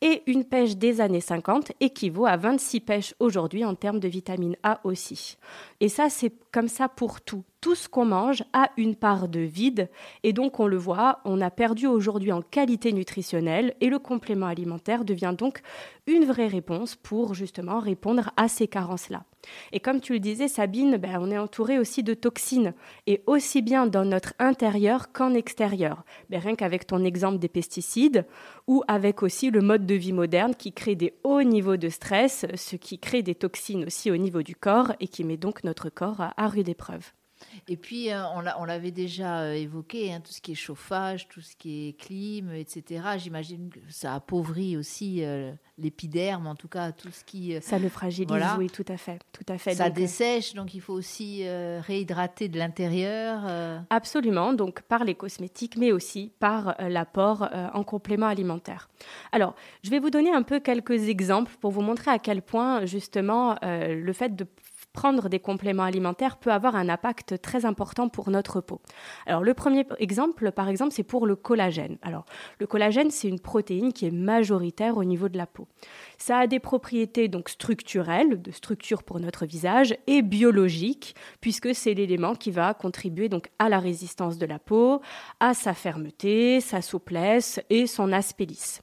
Et 0.01 0.23
une 0.27 0.45
pêche 0.45 0.77
des 0.77 1.01
années 1.01 1.21
50 1.21 1.71
équivaut 1.79 2.25
à 2.25 2.37
26 2.37 2.79
pêches 2.81 3.15
aujourd'hui 3.19 3.65
en 3.65 3.75
termes 3.75 3.99
de 3.99 4.07
vitamine 4.07 4.55
A 4.63 4.79
aussi. 4.83 5.37
Et 5.79 5.89
ça, 5.89 6.09
c'est 6.09 6.33
comme 6.51 6.67
ça 6.67 6.89
pour 6.89 7.21
tout. 7.21 7.43
Tout 7.59 7.73
ce 7.73 7.89
qu'on 7.89 8.05
mange 8.05 8.43
a 8.53 8.69
une 8.77 8.95
part 8.95 9.27
de 9.27 9.39
vide 9.39 9.89
et 10.21 10.31
donc 10.31 10.59
on 10.59 10.67
le 10.67 10.77
voit, 10.77 11.21
on 11.25 11.41
a 11.41 11.49
perdu 11.49 11.87
aujourd'hui 11.87 12.31
en 12.31 12.43
qualité 12.43 12.93
nutritionnelle 12.93 13.73
et 13.81 13.89
le 13.89 13.97
complément 13.97 14.45
alimentaire 14.45 15.03
devient 15.03 15.33
donc 15.35 15.61
une 16.05 16.23
vraie 16.23 16.47
réponse 16.47 16.95
pour 16.95 17.33
justement 17.33 17.79
répondre 17.79 18.31
à 18.37 18.47
ces 18.47 18.67
carences-là. 18.67 19.23
Et 19.71 19.79
comme 19.79 20.01
tu 20.01 20.13
le 20.13 20.19
disais, 20.19 20.47
Sabine, 20.47 20.97
ben, 20.97 21.17
on 21.19 21.31
est 21.31 21.37
entouré 21.37 21.79
aussi 21.79 22.03
de 22.03 22.13
toxines, 22.13 22.73
et 23.07 23.23
aussi 23.25 23.61
bien 23.61 23.87
dans 23.87 24.05
notre 24.05 24.33
intérieur 24.39 25.11
qu'en 25.11 25.33
extérieur. 25.33 26.03
Ben, 26.29 26.39
rien 26.39 26.55
qu'avec 26.55 26.85
ton 26.85 27.03
exemple 27.03 27.39
des 27.39 27.47
pesticides, 27.47 28.25
ou 28.67 28.83
avec 28.87 29.23
aussi 29.23 29.49
le 29.49 29.61
mode 29.61 29.85
de 29.85 29.95
vie 29.95 30.13
moderne 30.13 30.53
qui 30.55 30.73
crée 30.73 30.95
des 30.95 31.13
hauts 31.23 31.43
niveaux 31.43 31.77
de 31.77 31.89
stress, 31.89 32.45
ce 32.55 32.75
qui 32.75 32.99
crée 32.99 33.23
des 33.23 33.35
toxines 33.35 33.85
aussi 33.85 34.11
au 34.11 34.17
niveau 34.17 34.43
du 34.43 34.55
corps 34.55 34.93
et 34.99 35.07
qui 35.07 35.23
met 35.23 35.37
donc 35.37 35.63
notre 35.63 35.89
corps 35.89 36.21
à 36.35 36.47
rude 36.47 36.69
épreuve. 36.69 37.13
Et 37.67 37.77
puis, 37.77 38.11
euh, 38.11 38.23
on 38.57 38.65
l'avait 38.65 38.91
déjà 38.91 39.41
euh, 39.41 39.53
évoqué, 39.53 40.13
hein, 40.13 40.21
tout 40.21 40.31
ce 40.31 40.41
qui 40.41 40.53
est 40.53 40.55
chauffage, 40.55 41.27
tout 41.27 41.41
ce 41.41 41.55
qui 41.55 41.89
est 41.89 41.93
clim, 41.93 42.51
etc. 42.53 43.03
J'imagine 43.17 43.69
que 43.69 43.79
ça 43.89 44.15
appauvrit 44.15 44.77
aussi 44.77 45.23
euh, 45.23 45.51
l'épiderme, 45.77 46.47
en 46.47 46.55
tout 46.55 46.67
cas, 46.67 46.91
tout 46.91 47.11
ce 47.11 47.23
qui... 47.23 47.59
ça 47.61 47.77
le 47.77 47.89
fragilise, 47.89 48.43
oui, 48.57 48.69
tout 48.69 48.85
à 48.87 48.97
fait. 48.97 49.19
Tout 49.31 49.45
à 49.49 49.57
fait. 49.57 49.75
Ça 49.75 49.89
dessèche, 49.89 50.53
donc 50.53 50.73
il 50.73 50.81
faut 50.81 50.93
aussi 50.93 51.47
réhydrater 51.47 52.47
de 52.47 52.57
l'intérieur. 52.57 53.83
Absolument, 53.89 54.53
donc 54.53 54.81
par 54.81 55.03
les 55.03 55.13
cosmétiques, 55.13 55.77
mais 55.77 55.91
aussi 55.91 56.31
par 56.39 56.75
l'apport 56.79 57.47
en 57.73 57.83
complément 57.83 58.27
alimentaire. 58.27 58.89
Alors, 59.31 59.55
je 59.83 59.89
vais 59.91 59.99
vous 59.99 60.09
donner 60.09 60.31
un 60.31 60.41
peu 60.41 60.59
quelques 60.59 61.09
exemples 61.09 61.51
pour 61.61 61.71
vous 61.71 61.81
montrer 61.81 62.11
à 62.11 62.19
quel 62.19 62.41
point, 62.41 62.85
justement, 62.85 63.55
le 63.61 64.13
fait 64.13 64.35
de 64.35 64.47
prendre 64.97 65.29
des 65.29 65.39
compléments 65.39 65.83
alimentaires 65.83 66.37
peut 66.37 66.51
avoir 66.51 66.75
un 66.75 66.89
impact 66.89 67.39
très 67.39 67.65
important 67.65 68.09
pour 68.09 68.31
notre 68.31 68.61
peau. 68.61 68.81
Alors 69.27 69.43
le 69.43 69.53
premier 69.53 69.85
exemple, 69.99 70.51
par 70.51 70.69
exemple, 70.69 70.91
c'est 70.91 71.03
pour 71.03 71.27
le 71.27 71.35
collagène. 71.35 71.99
Alors 72.01 72.25
le 72.59 72.65
collagène, 72.65 73.11
c'est 73.11 73.27
une 73.27 73.39
protéine 73.39 73.93
qui 73.93 74.07
est 74.07 74.11
majoritaire 74.11 74.97
au 74.97 75.03
niveau 75.03 75.29
de 75.29 75.37
la 75.37 75.45
peau. 75.45 75.67
Ça 76.17 76.39
a 76.39 76.47
des 76.47 76.59
propriétés 76.59 77.27
donc 77.27 77.49
structurelles, 77.49 78.41
de 78.41 78.49
structure 78.49 79.03
pour 79.03 79.19
notre 79.19 79.45
visage, 79.45 79.95
et 80.07 80.23
biologiques, 80.23 81.15
puisque 81.41 81.75
c'est 81.75 81.93
l'élément 81.93 82.33
qui 82.33 82.49
va 82.49 82.73
contribuer 82.73 83.29
donc 83.29 83.49
à 83.59 83.69
la 83.69 83.77
résistance 83.77 84.39
de 84.39 84.47
la 84.47 84.57
peau, 84.57 85.01
à 85.39 85.53
sa 85.53 85.75
fermeté, 85.75 86.59
sa 86.59 86.81
souplesse 86.81 87.61
et 87.69 87.85
son 87.85 88.11
aspect 88.11 88.45
lisse. 88.45 88.81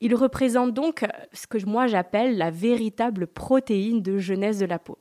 Il 0.00 0.14
représente 0.14 0.72
donc 0.72 1.04
ce 1.32 1.48
que 1.48 1.58
moi 1.66 1.88
j'appelle 1.88 2.38
la 2.38 2.52
véritable 2.52 3.26
protéine 3.26 4.02
de 4.02 4.18
jeunesse 4.18 4.58
de 4.58 4.66
la 4.66 4.78
peau. 4.78 4.96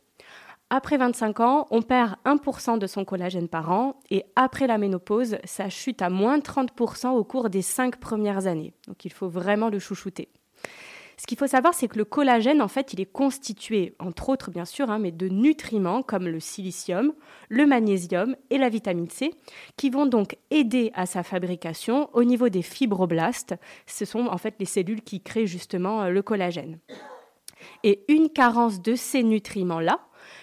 Après 0.70 0.98
25 0.98 1.40
ans, 1.40 1.68
on 1.72 1.82
perd 1.82 2.16
1% 2.26 2.78
de 2.78 2.88
son 2.88 3.06
collagène 3.06 3.48
par 3.48 3.72
an 3.72 3.96
et 4.10 4.26
après 4.36 4.68
la 4.68 4.78
ménopause, 4.78 5.38
ça 5.46 5.70
chute 5.70 6.02
à 6.02 6.10
moins 6.10 6.40
30% 6.40 7.12
au 7.12 7.24
cours 7.24 7.50
des 7.50 7.62
5 7.62 7.98
premières 7.98 8.48
années. 8.48 8.74
Donc 8.86 9.06
il 9.06 9.14
faut 9.14 9.30
vraiment 9.30 9.70
le 9.70 9.80
chouchouter. 9.80 10.28
Ce 11.20 11.26
qu'il 11.26 11.38
faut 11.38 11.48
savoir, 11.48 11.74
c'est 11.74 11.88
que 11.88 11.98
le 11.98 12.06
collagène, 12.06 12.62
en 12.62 12.68
fait, 12.68 12.94
il 12.94 13.02
est 13.02 13.12
constitué, 13.12 13.96
entre 13.98 14.30
autres 14.30 14.52
bien 14.52 14.66
sûr, 14.66 14.92
hein, 14.92 15.00
mais 15.00 15.12
de 15.12 15.30
nutriments 15.30 16.04
comme 16.04 16.28
le 16.28 16.40
silicium, 16.40 17.14
le 17.50 17.66
magnésium 17.66 18.36
et 18.50 18.60
la 18.60 18.70
vitamine 18.70 19.10
C, 19.10 19.34
qui 19.78 19.90
vont 19.90 20.06
donc 20.06 20.38
aider 20.52 20.92
à 20.94 21.06
sa 21.06 21.24
fabrication 21.24 22.10
au 22.14 22.24
niveau 22.24 22.50
des 22.50 22.62
fibroblastes. 22.62 23.56
Ce 23.88 24.06
sont 24.06 24.28
en 24.28 24.38
fait 24.38 24.56
les 24.60 24.66
cellules 24.66 25.02
qui 25.02 25.22
créent 25.22 25.48
justement 25.48 26.04
euh, 26.04 26.10
le 26.10 26.22
collagène. 26.22 26.78
Et 27.84 28.04
une 28.10 28.30
carence 28.30 28.82
de 28.82 28.94
ces 28.94 29.24
nutriments-là 29.24 30.00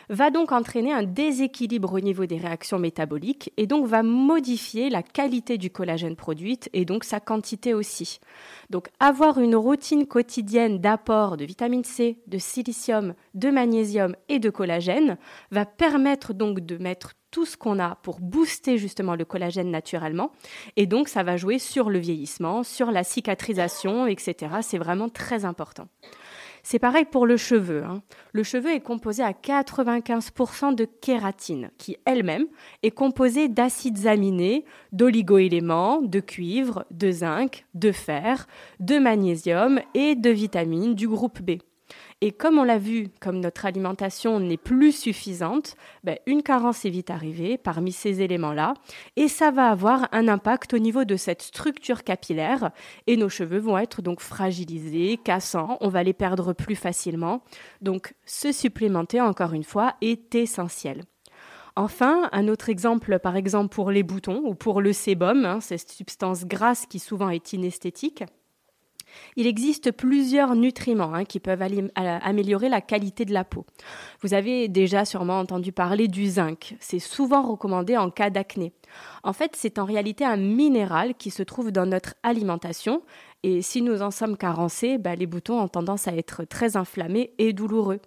va 0.08 0.30
donc 0.30 0.52
entraîner 0.52 0.92
un 0.92 1.02
déséquilibre 1.02 1.92
au 1.92 2.00
niveau 2.00 2.26
des 2.26 2.36
réactions 2.36 2.78
métaboliques 2.78 3.52
et 3.56 3.66
donc 3.66 3.86
va 3.86 4.02
modifier 4.02 4.90
la 4.90 5.02
qualité 5.02 5.58
du 5.58 5.70
collagène 5.70 6.16
produite 6.16 6.68
et 6.72 6.84
donc 6.84 7.04
sa 7.04 7.20
quantité 7.20 7.74
aussi. 7.74 8.20
Donc 8.70 8.88
avoir 9.00 9.38
une 9.38 9.56
routine 9.56 10.06
quotidienne 10.06 10.78
d'apport 10.78 11.36
de 11.36 11.44
vitamine 11.44 11.84
C, 11.84 12.18
de 12.26 12.38
silicium, 12.38 13.14
de 13.34 13.50
magnésium 13.50 14.16
et 14.28 14.38
de 14.38 14.50
collagène 14.50 15.18
va 15.50 15.64
permettre 15.66 16.32
donc 16.32 16.60
de 16.60 16.76
mettre 16.76 17.14
tout 17.34 17.44
ce 17.44 17.56
qu'on 17.56 17.80
a 17.80 17.96
pour 17.96 18.20
booster 18.20 18.78
justement 18.78 19.16
le 19.16 19.24
collagène 19.24 19.68
naturellement. 19.68 20.30
Et 20.76 20.86
donc, 20.86 21.08
ça 21.08 21.24
va 21.24 21.36
jouer 21.36 21.58
sur 21.58 21.90
le 21.90 21.98
vieillissement, 21.98 22.62
sur 22.62 22.92
la 22.92 23.02
cicatrisation, 23.02 24.06
etc. 24.06 24.58
C'est 24.62 24.78
vraiment 24.78 25.08
très 25.08 25.44
important. 25.44 25.88
C'est 26.66 26.78
pareil 26.78 27.04
pour 27.04 27.26
le 27.26 27.36
cheveu. 27.36 27.84
Hein. 27.84 28.02
Le 28.32 28.42
cheveu 28.42 28.70
est 28.70 28.80
composé 28.80 29.22
à 29.22 29.32
95% 29.32 30.74
de 30.74 30.86
kératine, 30.86 31.70
qui 31.76 31.98
elle-même 32.06 32.46
est 32.82 32.90
composée 32.90 33.48
d'acides 33.48 34.06
aminés, 34.06 34.64
d'oligoéléments, 34.90 36.00
de 36.00 36.20
cuivre, 36.20 36.86
de 36.90 37.10
zinc, 37.10 37.66
de 37.74 37.92
fer, 37.92 38.46
de 38.80 38.98
magnésium 38.98 39.78
et 39.92 40.14
de 40.14 40.30
vitamines 40.30 40.94
du 40.94 41.06
groupe 41.06 41.42
B. 41.42 41.58
Et 42.20 42.32
comme 42.32 42.58
on 42.58 42.64
l'a 42.64 42.78
vu, 42.78 43.08
comme 43.20 43.40
notre 43.40 43.66
alimentation 43.66 44.40
n'est 44.40 44.56
plus 44.56 44.92
suffisante, 44.92 45.76
ben, 46.04 46.18
une 46.26 46.42
carence 46.42 46.84
est 46.84 46.90
vite 46.90 47.10
arrivée 47.10 47.58
parmi 47.58 47.92
ces 47.92 48.22
éléments-là, 48.22 48.74
et 49.16 49.28
ça 49.28 49.50
va 49.50 49.68
avoir 49.68 50.08
un 50.12 50.28
impact 50.28 50.74
au 50.74 50.78
niveau 50.78 51.04
de 51.04 51.16
cette 51.16 51.42
structure 51.42 52.04
capillaire, 52.04 52.70
et 53.06 53.16
nos 53.16 53.28
cheveux 53.28 53.58
vont 53.58 53.78
être 53.78 54.02
donc 54.02 54.20
fragilisés, 54.20 55.18
cassants, 55.22 55.76
on 55.80 55.88
va 55.88 56.02
les 56.02 56.12
perdre 56.12 56.52
plus 56.52 56.76
facilement. 56.76 57.42
Donc 57.80 58.14
se 58.24 58.52
supplémenter, 58.52 59.20
encore 59.20 59.52
une 59.52 59.64
fois, 59.64 59.94
est 60.00 60.34
essentiel. 60.34 61.04
Enfin, 61.76 62.28
un 62.30 62.46
autre 62.46 62.68
exemple, 62.68 63.18
par 63.18 63.36
exemple 63.36 63.74
pour 63.74 63.90
les 63.90 64.04
boutons 64.04 64.42
ou 64.44 64.54
pour 64.54 64.80
le 64.80 64.92
sébum, 64.92 65.44
hein, 65.44 65.60
cette 65.60 65.90
substance 65.90 66.44
grasse 66.46 66.86
qui 66.86 67.00
souvent 67.00 67.30
est 67.30 67.52
inesthétique. 67.52 68.22
Il 69.36 69.46
existe 69.46 69.92
plusieurs 69.92 70.54
nutriments 70.54 71.14
hein, 71.14 71.24
qui 71.24 71.40
peuvent 71.40 71.62
améliorer 71.62 72.68
la 72.68 72.80
qualité 72.80 73.24
de 73.24 73.32
la 73.32 73.44
peau. 73.44 73.66
Vous 74.22 74.34
avez 74.34 74.68
déjà 74.68 75.04
sûrement 75.04 75.38
entendu 75.38 75.72
parler 75.72 76.08
du 76.08 76.26
zinc. 76.26 76.76
C'est 76.80 76.98
souvent 76.98 77.42
recommandé 77.42 77.96
en 77.96 78.10
cas 78.10 78.30
d'acné. 78.30 78.72
En 79.22 79.32
fait, 79.32 79.52
c'est 79.54 79.78
en 79.78 79.84
réalité 79.84 80.24
un 80.24 80.36
minéral 80.36 81.14
qui 81.14 81.30
se 81.30 81.42
trouve 81.42 81.72
dans 81.72 81.86
notre 81.86 82.14
alimentation 82.22 83.02
et 83.46 83.60
si 83.60 83.82
nous 83.82 84.00
en 84.00 84.10
sommes 84.10 84.38
carencés, 84.38 84.96
bah, 84.96 85.14
les 85.14 85.26
boutons 85.26 85.60
ont 85.60 85.68
tendance 85.68 86.08
à 86.08 86.16
être 86.16 86.44
très 86.44 86.78
inflammés 86.78 87.34
et 87.36 87.52
douloureux. 87.52 88.00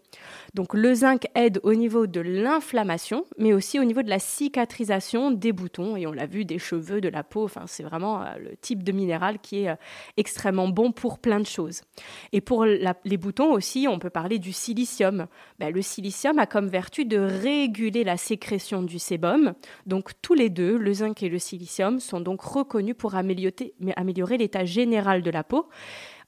Donc 0.55 0.73
le 0.73 0.95
zinc 0.95 1.27
aide 1.35 1.59
au 1.61 1.75
niveau 1.75 2.07
de 2.07 2.21
l'inflammation, 2.21 3.23
mais 3.37 3.53
aussi 3.53 3.79
au 3.79 3.83
niveau 3.83 4.01
de 4.01 4.09
la 4.09 4.17
cicatrisation 4.17 5.29
des 5.29 5.51
boutons. 5.51 5.95
Et 5.95 6.07
on 6.07 6.11
l'a 6.11 6.25
vu, 6.25 6.43
des 6.43 6.57
cheveux, 6.57 7.01
de 7.01 7.07
la 7.07 7.23
peau. 7.23 7.43
Enfin, 7.43 7.65
c'est 7.67 7.83
vraiment 7.83 8.23
euh, 8.23 8.25
le 8.39 8.57
type 8.59 8.81
de 8.81 8.91
minéral 8.91 9.37
qui 9.37 9.59
est 9.59 9.69
euh, 9.69 9.75
extrêmement 10.17 10.69
bon 10.69 10.91
pour 10.91 11.19
plein 11.19 11.39
de 11.39 11.45
choses. 11.45 11.81
Et 12.33 12.41
pour 12.41 12.65
les 12.65 13.17
boutons 13.17 13.51
aussi, 13.51 13.85
on 13.87 13.99
peut 13.99 14.09
parler 14.09 14.39
du 14.39 14.51
silicium. 14.51 15.27
Bah, 15.59 15.69
le 15.69 15.83
silicium 15.83 16.39
a 16.39 16.47
comme 16.47 16.67
vertu 16.67 17.05
de 17.05 17.19
réguler 17.19 18.03
la 18.03 18.17
sécrétion 18.17 18.81
du 18.81 18.97
sébum. 18.97 19.53
Donc 19.85 20.13
tous 20.23 20.33
les 20.33 20.49
deux, 20.49 20.77
le 20.77 20.93
zinc 20.93 21.21
et 21.21 21.29
le 21.29 21.37
silicium, 21.37 21.99
sont 21.99 22.21
donc 22.21 22.41
reconnus 22.41 22.95
pour 22.97 23.13
améliorer 23.13 24.37
l'état 24.39 24.65
général 24.65 25.21
la 25.29 25.43
peau 25.43 25.67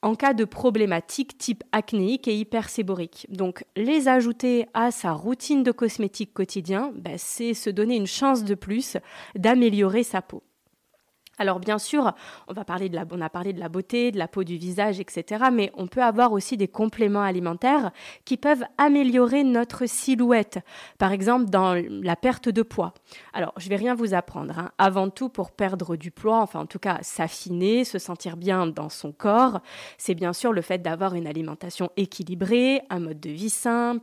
en 0.01 0.15
cas 0.15 0.33
de 0.33 0.45
problématiques 0.45 1.37
type 1.37 1.63
acnéique 1.71 2.27
et 2.27 2.35
hyperséborique. 2.35 3.27
Donc 3.29 3.65
les 3.75 4.07
ajouter 4.07 4.65
à 4.73 4.91
sa 4.91 5.11
routine 5.11 5.63
de 5.63 5.71
cosmétique 5.71 6.33
quotidien, 6.33 6.91
ben, 6.95 7.15
c'est 7.17 7.53
se 7.53 7.69
donner 7.69 7.95
une 7.95 8.07
chance 8.07 8.43
de 8.43 8.55
plus 8.55 8.97
d'améliorer 9.35 10.03
sa 10.03 10.21
peau. 10.21 10.43
Alors 11.39 11.59
bien 11.59 11.79
sûr, 11.79 12.13
on 12.47 12.53
va 12.53 12.65
parler 12.65 12.89
de 12.89 12.95
la, 12.95 13.05
on 13.11 13.21
a 13.21 13.29
parlé 13.29 13.53
de 13.53 13.59
la 13.59 13.69
beauté, 13.69 14.11
de 14.11 14.17
la 14.19 14.27
peau 14.27 14.43
du 14.43 14.57
visage, 14.57 14.99
etc. 14.99 15.45
Mais 15.51 15.71
on 15.75 15.87
peut 15.87 16.03
avoir 16.03 16.33
aussi 16.33 16.57
des 16.57 16.67
compléments 16.67 17.21
alimentaires 17.21 17.91
qui 18.25 18.37
peuvent 18.37 18.65
améliorer 18.77 19.43
notre 19.45 19.85
silhouette. 19.85 20.59
Par 20.97 21.13
exemple, 21.13 21.49
dans 21.49 21.73
la 21.73 22.15
perte 22.17 22.49
de 22.49 22.61
poids. 22.61 22.93
Alors, 23.33 23.53
je 23.57 23.69
vais 23.69 23.77
rien 23.77 23.95
vous 23.95 24.13
apprendre. 24.13 24.59
Hein. 24.59 24.71
Avant 24.77 25.09
tout, 25.09 25.29
pour 25.29 25.51
perdre 25.51 25.95
du 25.95 26.11
poids, 26.11 26.41
enfin 26.41 26.59
en 26.59 26.65
tout 26.65 26.79
cas 26.79 26.99
s'affiner, 27.01 27.85
se 27.85 27.99
sentir 27.99 28.35
bien 28.35 28.67
dans 28.67 28.89
son 28.89 29.13
corps, 29.13 29.61
c'est 29.97 30.15
bien 30.15 30.33
sûr 30.33 30.51
le 30.51 30.61
fait 30.61 30.79
d'avoir 30.79 31.15
une 31.15 31.25
alimentation 31.25 31.89
équilibrée, 31.95 32.81
un 32.89 32.99
mode 32.99 33.19
de 33.19 33.29
vie 33.29 33.49
sain 33.49 33.99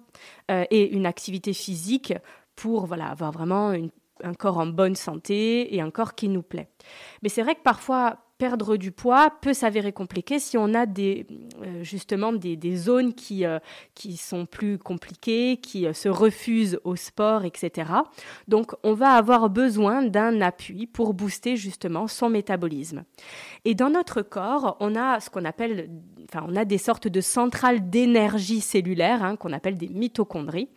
euh, 0.51 0.65
et 0.71 0.95
une 0.95 1.05
activité 1.05 1.53
physique 1.53 2.15
pour 2.55 2.87
voilà 2.87 3.09
avoir 3.09 3.31
vraiment 3.31 3.73
une 3.73 3.91
un 4.23 4.35
corps 4.35 4.59
en 4.59 4.67
bonne 4.67 4.97
santé 4.97 5.75
et 5.75 5.81
un 5.81 5.91
corps 5.91 6.15
qui 6.15 6.29
nous 6.29 6.43
plaît. 6.43 6.69
Mais 7.23 7.29
c'est 7.29 7.43
vrai 7.43 7.55
que 7.55 7.63
parfois, 7.63 8.19
perdre 8.39 8.77
du 8.77 8.93
poids 8.93 9.31
peut 9.41 9.55
s'avérer 9.55 9.93
compliqué 9.93 10.39
si 10.39 10.59
on 10.59 10.75
a 10.75 10.87
des, 10.87 11.27
euh, 11.63 11.83
justement 11.83 12.33
des, 12.33 12.77
zones 12.77 13.15
qui, 13.15 13.47
euh, 13.47 13.59
qui 13.95 14.17
sont 14.17 14.45
plus 14.45 14.79
compliquées, 14.79 15.57
qui 15.57 15.87
euh, 15.87 15.93
se 15.93 16.09
refusent 16.09 16.79
au 16.85 16.97
sport, 16.97 17.45
etc. 17.45 17.91
Donc 18.49 18.75
on 18.83 18.93
va 18.93 19.13
avoir 19.13 19.49
besoin 19.49 20.03
d'un 20.03 20.41
appui 20.41 20.87
pour 20.87 21.15
booster 21.15 21.57
justement 21.57 22.09
son 22.09 22.29
métabolisme. 22.29 23.05
Et 23.65 23.75
dans 23.75 23.91
notre 23.91 24.23
corps, 24.23 24.77
on 24.81 24.95
a 24.97 25.21
ce 25.21 25.31
qu'on 25.31 25.45
appelle, 25.45 25.89
enfin 26.29 26.45
on 26.47 26.57
a 26.57 26.65
des 26.65 26.79
sortes 26.79 27.09
de 27.09 27.21
centrales 27.21 27.89
d'énergie 27.89 28.61
cellulaire 28.61 29.23
hein, 29.23 29.37
qu'on 29.37 29.53
appelle 29.53 29.79
des 29.79 29.89
mitochondries 29.89 30.69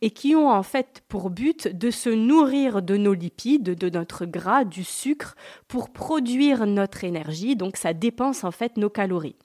et 0.00 0.10
qui 0.10 0.34
ont 0.34 0.50
en 0.50 0.62
fait 0.62 1.02
pour 1.08 1.30
but 1.30 1.68
de 1.68 1.90
se 1.90 2.10
nourrir 2.10 2.82
de 2.82 2.96
nos 2.96 3.14
lipides, 3.14 3.62
de 3.62 3.88
notre 3.88 4.26
gras, 4.26 4.64
du 4.64 4.82
sucre 4.82 5.36
pour 5.68 5.90
produire 5.90 6.66
notre 6.66 7.03
énergie, 7.04 7.56
donc 7.56 7.76
ça 7.76 7.92
dépense 7.92 8.44
en 8.44 8.50
fait 8.50 8.76
nos 8.76 8.90
calories. 8.90 9.36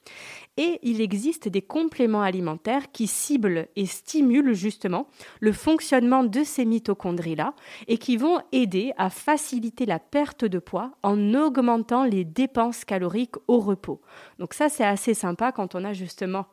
Et 0.56 0.78
il 0.82 1.00
existe 1.00 1.48
des 1.48 1.62
compléments 1.62 2.22
alimentaires 2.22 2.90
qui 2.92 3.06
ciblent 3.06 3.68
et 3.76 3.86
stimulent 3.86 4.52
justement 4.52 5.06
le 5.40 5.52
fonctionnement 5.52 6.24
de 6.24 6.42
ces 6.44 6.64
mitochondries-là 6.64 7.54
et 7.86 7.98
qui 7.98 8.16
vont 8.16 8.40
aider 8.52 8.92
à 8.98 9.10
faciliter 9.10 9.86
la 9.86 9.98
perte 9.98 10.44
de 10.44 10.58
poids 10.58 10.92
en 11.02 11.34
augmentant 11.34 12.04
les 12.04 12.24
dépenses 12.24 12.84
caloriques 12.84 13.36
au 13.48 13.60
repos. 13.60 14.00
Donc 14.38 14.54
ça 14.54 14.68
c'est 14.68 14.84
assez 14.84 15.14
sympa 15.14 15.52
quand 15.52 15.74
on 15.74 15.84
a 15.84 15.92
justement 15.92 16.46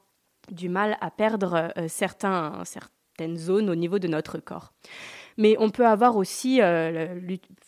du 0.52 0.70
mal 0.70 0.98
à 1.02 1.12
perdre 1.12 1.72
euh, 1.78 1.88
certains, 1.88 2.64
certaines 2.64 3.38
zones 3.38 3.70
au 3.70 3.76
niveau 3.76 4.00
de 4.00 4.08
notre 4.08 4.38
corps. 4.38 4.74
Mais 5.38 5.56
on 5.60 5.70
peut 5.70 5.86
avoir 5.86 6.18
aussi 6.18 6.62
euh, 6.62 7.08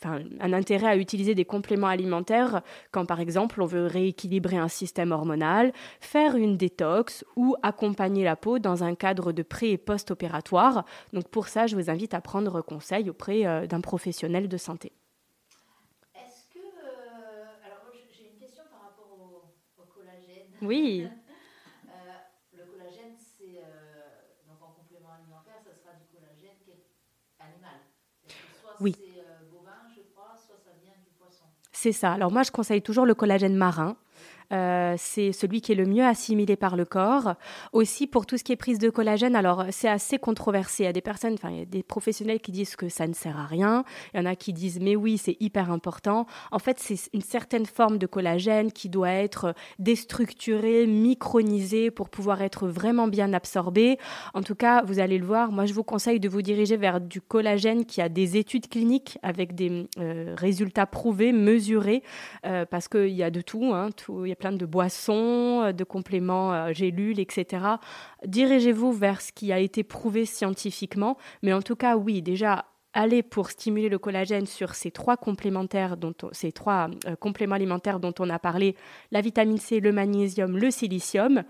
un 0.04 0.54
intérêt 0.54 0.88
à 0.88 0.98
utiliser 0.98 1.36
des 1.36 1.46
compléments 1.46 1.88
alimentaires 1.88 2.62
quand, 2.92 3.06
par 3.06 3.20
exemple, 3.20 3.62
on 3.62 3.66
veut 3.66 3.86
rééquilibrer 3.86 4.58
un 4.58 4.68
système 4.68 5.12
hormonal, 5.12 5.72
faire 6.00 6.36
une 6.36 6.58
détox 6.58 7.24
ou 7.36 7.56
accompagner 7.62 8.24
la 8.24 8.36
peau 8.36 8.60
dans 8.60 8.84
un 8.84 8.96
cadre 8.96 9.32
de 9.32 9.44
pré- 9.44 9.72
et 9.72 9.78
post-opératoire. 9.78 10.86
Donc 11.14 11.28
pour 11.28 11.48
ça, 11.48 11.68
je 11.68 11.76
vous 11.76 11.90
invite 11.90 12.14
à 12.14 12.22
prendre 12.22 12.62
conseil 12.62 13.10
auprès 13.10 13.46
euh, 13.46 13.68
d'un 13.68 13.82
professionnel 13.82 14.48
de 14.48 14.58
santé. 14.58 14.92
Est-ce 16.16 16.48
que... 16.54 16.60
Euh, 16.60 17.44
alors 17.66 17.84
j'ai 18.12 18.26
une 18.34 18.40
question 18.40 18.64
par 18.72 18.82
rapport 18.90 19.12
au 19.78 19.84
collagène. 19.94 20.48
Oui. 20.62 21.10
Oui. 28.80 28.96
C'est 31.72 31.92
ça. 31.92 32.14
Alors 32.14 32.32
moi, 32.32 32.44
je 32.44 32.52
conseille 32.52 32.82
toujours 32.82 33.06
le 33.06 33.16
collagène 33.16 33.56
marin. 33.56 33.96
Euh, 34.52 34.96
c'est 34.98 35.32
celui 35.32 35.62
qui 35.62 35.72
est 35.72 35.76
le 35.76 35.86
mieux 35.86 36.06
assimilé 36.06 36.56
par 36.56 36.76
le 36.76 36.86
corps. 36.86 37.36
Aussi 37.74 38.08
pour 38.08 38.26
tout 38.26 38.38
ce 38.38 38.44
qui 38.44 38.52
est 38.52 38.58
prise 38.58 38.80
de 38.80 38.90
collagène, 38.90 39.36
alors 39.36 39.66
c'est 39.72 39.88
assez 39.88 40.18
controversé. 40.18 40.84
Il 40.84 40.86
y 40.86 40.90
a 40.90 40.94
des 40.94 41.02
personnes, 41.02 41.34
enfin 41.34 41.50
il 41.52 41.60
y 41.60 41.62
a 41.62 41.66
des 41.66 41.84
professionnels 41.84 42.40
qui 42.40 42.52
disent 42.52 42.76
que 42.76 42.90
ça 42.90 43.08
ne 43.08 43.14
sert 43.14 43.38
à 43.38 43.46
rien. 43.46 43.84
Il 44.14 44.20
y 44.20 44.24
en 44.24 44.26
a 44.26 44.36
qui 44.36 44.54
disent 44.54 44.80
mais 44.80 44.96
oui 44.96 45.18
c'est 45.18 45.38
hyper 45.40 45.72
important. 45.72 46.26
En 46.52 46.60
fait 46.60 46.80
c'est 46.80 46.98
une 47.14 47.22
certaine 47.22 47.66
forme 47.66 47.98
de 47.98 48.08
collagène 48.08 48.72
qui 48.72 48.90
doit 48.90 49.12
être 49.12 49.54
déstructurée, 49.78 50.88
micronisée 50.88 51.92
pour 51.92 52.10
pouvoir 52.10 52.42
être 52.42 52.68
vraiment 52.68 53.08
bien 53.08 53.34
absorbé. 53.34 53.98
En 54.34 54.42
tout 54.42 54.56
cas 54.56 54.84
vous 54.84 55.00
allez 55.00 55.18
le 55.18 55.26
voir. 55.26 55.52
Moi 55.52 55.66
je 55.66 55.74
vous 55.74 55.84
conseille 55.84 56.20
de 56.20 56.30
vous 56.30 56.42
diriger 56.42 56.78
vers 56.78 57.02
du 57.02 57.22
collagène 57.22 57.86
qui 57.86 58.02
a 58.02 58.10
des 58.10 58.38
études 58.38 58.68
cliniques 58.68 59.18
avec 59.22 59.54
des 59.54 59.88
euh, 60.00 60.34
résultats 60.38 60.86
prouvés, 60.86 61.32
mesurés, 61.32 62.04
euh, 62.46 62.66
parce 62.66 62.88
qu'il 62.88 63.10
y 63.10 63.24
a 63.24 63.30
de 63.30 63.42
tout. 63.42 63.72
Hein, 63.74 63.90
tout 63.96 64.26
plein 64.40 64.52
de 64.52 64.66
boissons, 64.66 65.62
euh, 65.64 65.72
de 65.72 65.84
compléments, 65.84 66.54
euh, 66.54 66.74
gélules, 66.74 67.20
etc. 67.20 67.64
Dirigez-vous 68.26 68.92
vers 68.92 69.22
ce 69.22 69.32
qui 69.32 69.54
a 69.54 69.60
été 69.60 69.84
prouvé 69.84 70.26
scientifiquement. 70.26 71.18
Mais 71.44 71.54
en 71.54 71.62
tout 71.62 71.76
cas, 71.76 71.98
oui, 71.98 72.24
déjà, 72.24 72.66
allez 72.94 73.22
pour 73.22 73.52
stimuler 73.52 73.90
le 73.90 74.00
collagène 74.00 74.48
sur 74.48 74.74
ces 74.74 74.90
trois 74.90 75.16
euh, 75.16 77.16
compléments 77.20 77.56
alimentaires 77.56 78.00
dont 78.00 78.14
on 78.20 78.30
a 78.30 78.40
parlé, 78.40 78.76
la 79.12 79.22
vitamine 79.22 79.60
C, 79.60 79.80
le 79.80 79.92
magnésium, 79.92 80.58
le 80.58 80.72
silicium, 80.72 81.44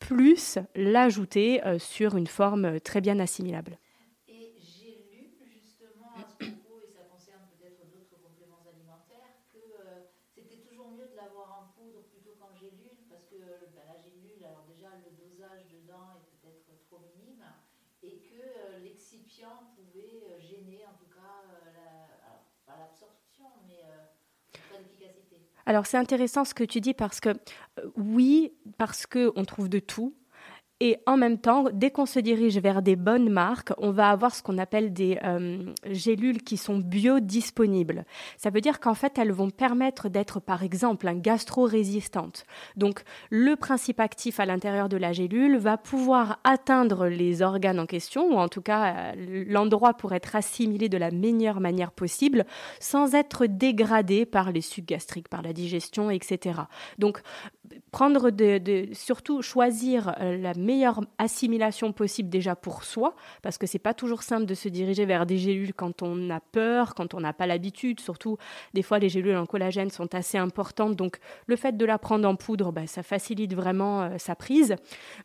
plus 0.00 0.58
l'ajouter 0.74 1.60
sur 1.78 2.16
une 2.16 2.26
forme 2.26 2.80
très 2.80 3.02
bien 3.02 3.20
assimilable. 3.20 3.76
Et 4.26 4.32
et 18.02 18.20
que 18.20 18.82
l'excipient 18.82 19.72
pouvait 19.76 20.40
gêner 20.40 20.84
en 20.86 20.96
tout 20.96 21.10
cas 21.12 21.44
la, 22.66 22.76
l'absorption, 22.78 23.46
mais 23.66 23.82
pas 24.52 24.78
l'efficacité. 24.78 25.42
Alors 25.70 25.86
c'est 25.86 25.98
intéressant 25.98 26.44
ce 26.44 26.52
que 26.52 26.64
tu 26.64 26.80
dis 26.80 26.94
parce 26.94 27.20
que 27.20 27.28
oui, 27.94 28.52
parce 28.76 29.06
qu'on 29.06 29.44
trouve 29.44 29.68
de 29.68 29.78
tout, 29.78 30.16
et 30.82 30.96
en 31.06 31.18
même 31.18 31.38
temps, 31.38 31.66
dès 31.72 31.90
qu'on 31.90 32.06
se 32.06 32.18
dirige 32.18 32.58
vers 32.58 32.80
des 32.80 32.96
bonnes 32.96 33.28
marques, 33.28 33.72
on 33.76 33.90
va 33.90 34.08
avoir 34.08 34.34
ce 34.34 34.42
qu'on 34.42 34.56
appelle 34.56 34.94
des 34.94 35.18
euh, 35.24 35.58
gélules 35.90 36.42
qui 36.42 36.56
sont 36.56 36.78
biodisponibles. 36.78 38.06
Ça 38.38 38.48
veut 38.48 38.62
dire 38.62 38.80
qu'en 38.80 38.94
fait, 38.94 39.18
elles 39.18 39.30
vont 39.30 39.50
permettre 39.50 40.08
d'être, 40.08 40.40
par 40.40 40.62
exemple, 40.62 41.06
un 41.06 41.16
gastro-résistantes. 41.16 42.46
Donc, 42.76 43.02
le 43.28 43.56
principe 43.56 44.00
actif 44.00 44.40
à 44.40 44.46
l'intérieur 44.46 44.88
de 44.88 44.96
la 44.96 45.12
gélule 45.12 45.58
va 45.58 45.76
pouvoir 45.76 46.40
atteindre 46.44 47.08
les 47.08 47.42
organes 47.42 47.78
en 47.78 47.86
question, 47.86 48.34
ou 48.34 48.38
en 48.38 48.48
tout 48.48 48.62
cas 48.62 49.12
euh, 49.14 49.44
l'endroit 49.46 49.92
pour 49.92 50.14
être 50.14 50.34
assimilé 50.34 50.88
de 50.88 50.96
la 50.96 51.10
meilleure 51.10 51.60
manière 51.60 51.92
possible, 51.92 52.46
sans 52.78 53.14
être 53.14 53.44
dégradé 53.44 54.24
par 54.24 54.50
les 54.50 54.62
sucs 54.62 54.86
gastriques, 54.86 55.28
par 55.28 55.42
la 55.42 55.52
digestion, 55.52 56.10
etc. 56.10 56.60
Donc, 56.98 57.20
prendre 57.90 58.30
de, 58.30 58.88
surtout 58.92 59.42
choisir 59.42 60.14
euh, 60.20 60.36
la 60.36 60.54
meilleure 60.54 61.00
assimilation 61.18 61.92
possible 61.92 62.28
déjà 62.28 62.56
pour 62.56 62.84
soi, 62.84 63.14
parce 63.42 63.58
que 63.58 63.66
c'est 63.66 63.78
pas 63.78 63.94
toujours 63.94 64.22
simple 64.22 64.46
de 64.46 64.54
se 64.54 64.68
diriger 64.68 65.04
vers 65.04 65.26
des 65.26 65.38
gélules 65.38 65.74
quand 65.74 66.02
on 66.02 66.30
a 66.30 66.40
peur, 66.40 66.94
quand 66.94 67.14
on 67.14 67.20
n'a 67.20 67.32
pas 67.32 67.46
l'habitude. 67.46 68.00
Surtout, 68.00 68.36
des 68.74 68.82
fois, 68.82 68.98
les 68.98 69.08
gélules 69.08 69.36
en 69.36 69.46
collagène 69.46 69.90
sont 69.90 70.14
assez 70.14 70.38
importantes, 70.38 70.96
donc 70.96 71.18
le 71.46 71.56
fait 71.56 71.76
de 71.76 71.84
la 71.84 71.98
prendre 71.98 72.28
en 72.28 72.36
poudre, 72.36 72.72
bah, 72.72 72.86
ça 72.86 73.02
facilite 73.02 73.54
vraiment 73.54 74.02
euh, 74.02 74.18
sa 74.18 74.34
prise. 74.34 74.76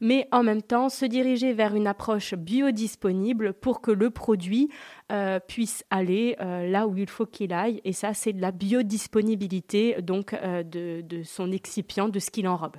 Mais 0.02 0.28
en 0.32 0.44
même 0.44 0.62
temps, 0.62 0.90
se 0.90 1.06
diriger 1.06 1.54
vers 1.54 1.76
une 1.76 1.88
approche 1.88 2.34
biodisponible 2.34 3.54
pour 3.54 3.82
que 3.82 3.92
le 3.92 4.10
produit 4.10 4.70
euh, 5.12 5.40
puisse 5.40 5.84
aller 5.90 6.36
là 6.40 6.88
où 6.88 6.98
il 6.98 7.10
faut 7.10 7.26
qu'il 7.26 7.54
aille. 7.54 7.82
Et 7.84 7.94
ça, 7.94 8.14
c'est 8.14 8.34
de 8.34 8.42
la 8.42 8.52
biodisponibilité 8.52 10.02
donc 10.02 10.34
de, 10.34 11.02
de 11.02 11.24
son 11.24 11.52
excipient, 11.52 12.10
de 12.10 12.20
ce 12.20 12.32
qu'il 12.32 12.48
enrobe. 12.48 12.78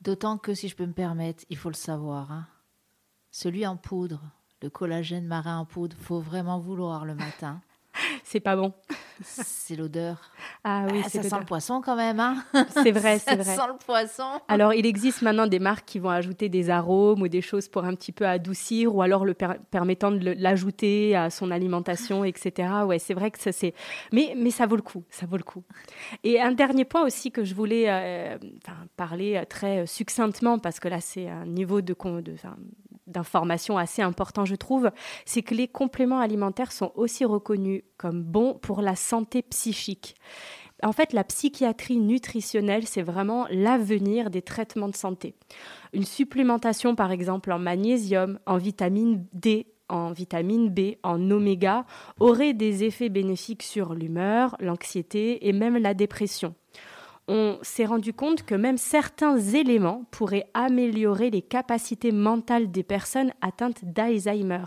D'autant 0.00 0.38
que, 0.38 0.54
si 0.54 0.68
je 0.68 0.76
peux 0.76 0.86
me 0.86 0.92
permettre, 0.92 1.44
il 1.50 1.56
faut 1.56 1.68
le 1.68 1.74
savoir, 1.74 2.32
hein. 2.32 2.46
celui 3.30 3.66
en 3.66 3.76
poudre, 3.76 4.22
le 4.62 4.70
collagène 4.70 5.26
marin 5.26 5.58
en 5.58 5.64
poudre, 5.66 5.96
faut 6.00 6.20
vraiment 6.20 6.58
vouloir 6.58 7.04
le 7.04 7.14
matin. 7.14 7.60
C'est 8.26 8.40
pas 8.40 8.56
bon. 8.56 8.72
C'est 9.22 9.76
l'odeur. 9.76 10.32
Ah 10.64 10.86
oui, 10.90 11.00
ah, 11.04 11.08
ça 11.08 11.22
sent 11.22 11.38
le 11.38 11.44
poisson 11.44 11.80
quand 11.80 11.94
même. 11.94 12.18
Hein 12.18 12.44
c'est 12.70 12.90
vrai, 12.90 13.20
c'est 13.20 13.36
vrai. 13.36 13.44
Ça 13.44 13.54
sent 13.54 13.68
le 13.68 13.78
poisson. 13.78 14.24
Alors, 14.48 14.74
il 14.74 14.84
existe 14.84 15.22
maintenant 15.22 15.46
des 15.46 15.60
marques 15.60 15.84
qui 15.86 16.00
vont 16.00 16.10
ajouter 16.10 16.48
des 16.48 16.68
arômes 16.68 17.22
ou 17.22 17.28
des 17.28 17.40
choses 17.40 17.68
pour 17.68 17.84
un 17.84 17.94
petit 17.94 18.10
peu 18.10 18.26
adoucir 18.26 18.94
ou 18.96 19.00
alors 19.00 19.24
le 19.24 19.34
permettant 19.34 20.10
de 20.10 20.34
l'ajouter 20.36 21.14
à 21.14 21.30
son 21.30 21.52
alimentation, 21.52 22.24
etc. 22.24 22.68
Ouais, 22.84 22.98
c'est 22.98 23.14
vrai 23.14 23.30
que 23.30 23.38
ça 23.38 23.52
c'est. 23.52 23.74
Mais, 24.12 24.34
mais 24.36 24.50
ça 24.50 24.66
vaut 24.66 24.76
le 24.76 24.82
coup, 24.82 25.04
ça 25.08 25.24
vaut 25.26 25.36
le 25.36 25.44
coup. 25.44 25.62
Et 26.24 26.40
un 26.40 26.50
dernier 26.50 26.84
point 26.84 27.04
aussi 27.04 27.30
que 27.30 27.44
je 27.44 27.54
voulais 27.54 27.84
euh, 27.86 28.38
parler 28.96 29.40
très 29.48 29.86
succinctement 29.86 30.58
parce 30.58 30.80
que 30.80 30.88
là 30.88 31.00
c'est 31.00 31.28
un 31.28 31.46
niveau 31.46 31.80
de, 31.80 31.94
de 32.22 32.34
d'informations 33.06 33.78
assez 33.78 34.02
important, 34.02 34.44
je 34.44 34.54
trouve, 34.54 34.90
c'est 35.24 35.42
que 35.42 35.54
les 35.54 35.68
compléments 35.68 36.20
alimentaires 36.20 36.72
sont 36.72 36.92
aussi 36.94 37.24
reconnus 37.24 37.82
comme 37.96 38.22
bons 38.22 38.54
pour 38.54 38.82
la 38.82 38.96
santé 38.96 39.42
psychique. 39.42 40.16
En 40.82 40.92
fait, 40.92 41.12
la 41.12 41.24
psychiatrie 41.24 41.96
nutritionnelle, 41.96 42.86
c'est 42.86 43.02
vraiment 43.02 43.46
l'avenir 43.50 44.28
des 44.28 44.42
traitements 44.42 44.88
de 44.88 44.96
santé. 44.96 45.34
Une 45.94 46.04
supplémentation, 46.04 46.94
par 46.94 47.12
exemple, 47.12 47.50
en 47.50 47.58
magnésium, 47.58 48.38
en 48.44 48.58
vitamine 48.58 49.24
D, 49.32 49.66
en 49.88 50.12
vitamine 50.12 50.68
B, 50.68 50.96
en 51.02 51.30
oméga, 51.30 51.86
aurait 52.20 52.52
des 52.52 52.84
effets 52.84 53.08
bénéfiques 53.08 53.62
sur 53.62 53.94
l'humeur, 53.94 54.56
l'anxiété 54.60 55.48
et 55.48 55.52
même 55.52 55.78
la 55.78 55.94
dépression 55.94 56.54
on 57.28 57.58
s'est 57.62 57.86
rendu 57.86 58.12
compte 58.12 58.44
que 58.44 58.54
même 58.54 58.78
certains 58.78 59.38
éléments 59.38 60.04
pourraient 60.10 60.48
améliorer 60.54 61.30
les 61.30 61.42
capacités 61.42 62.12
mentales 62.12 62.70
des 62.70 62.84
personnes 62.84 63.32
atteintes 63.40 63.84
d'Alzheimer, 63.84 64.64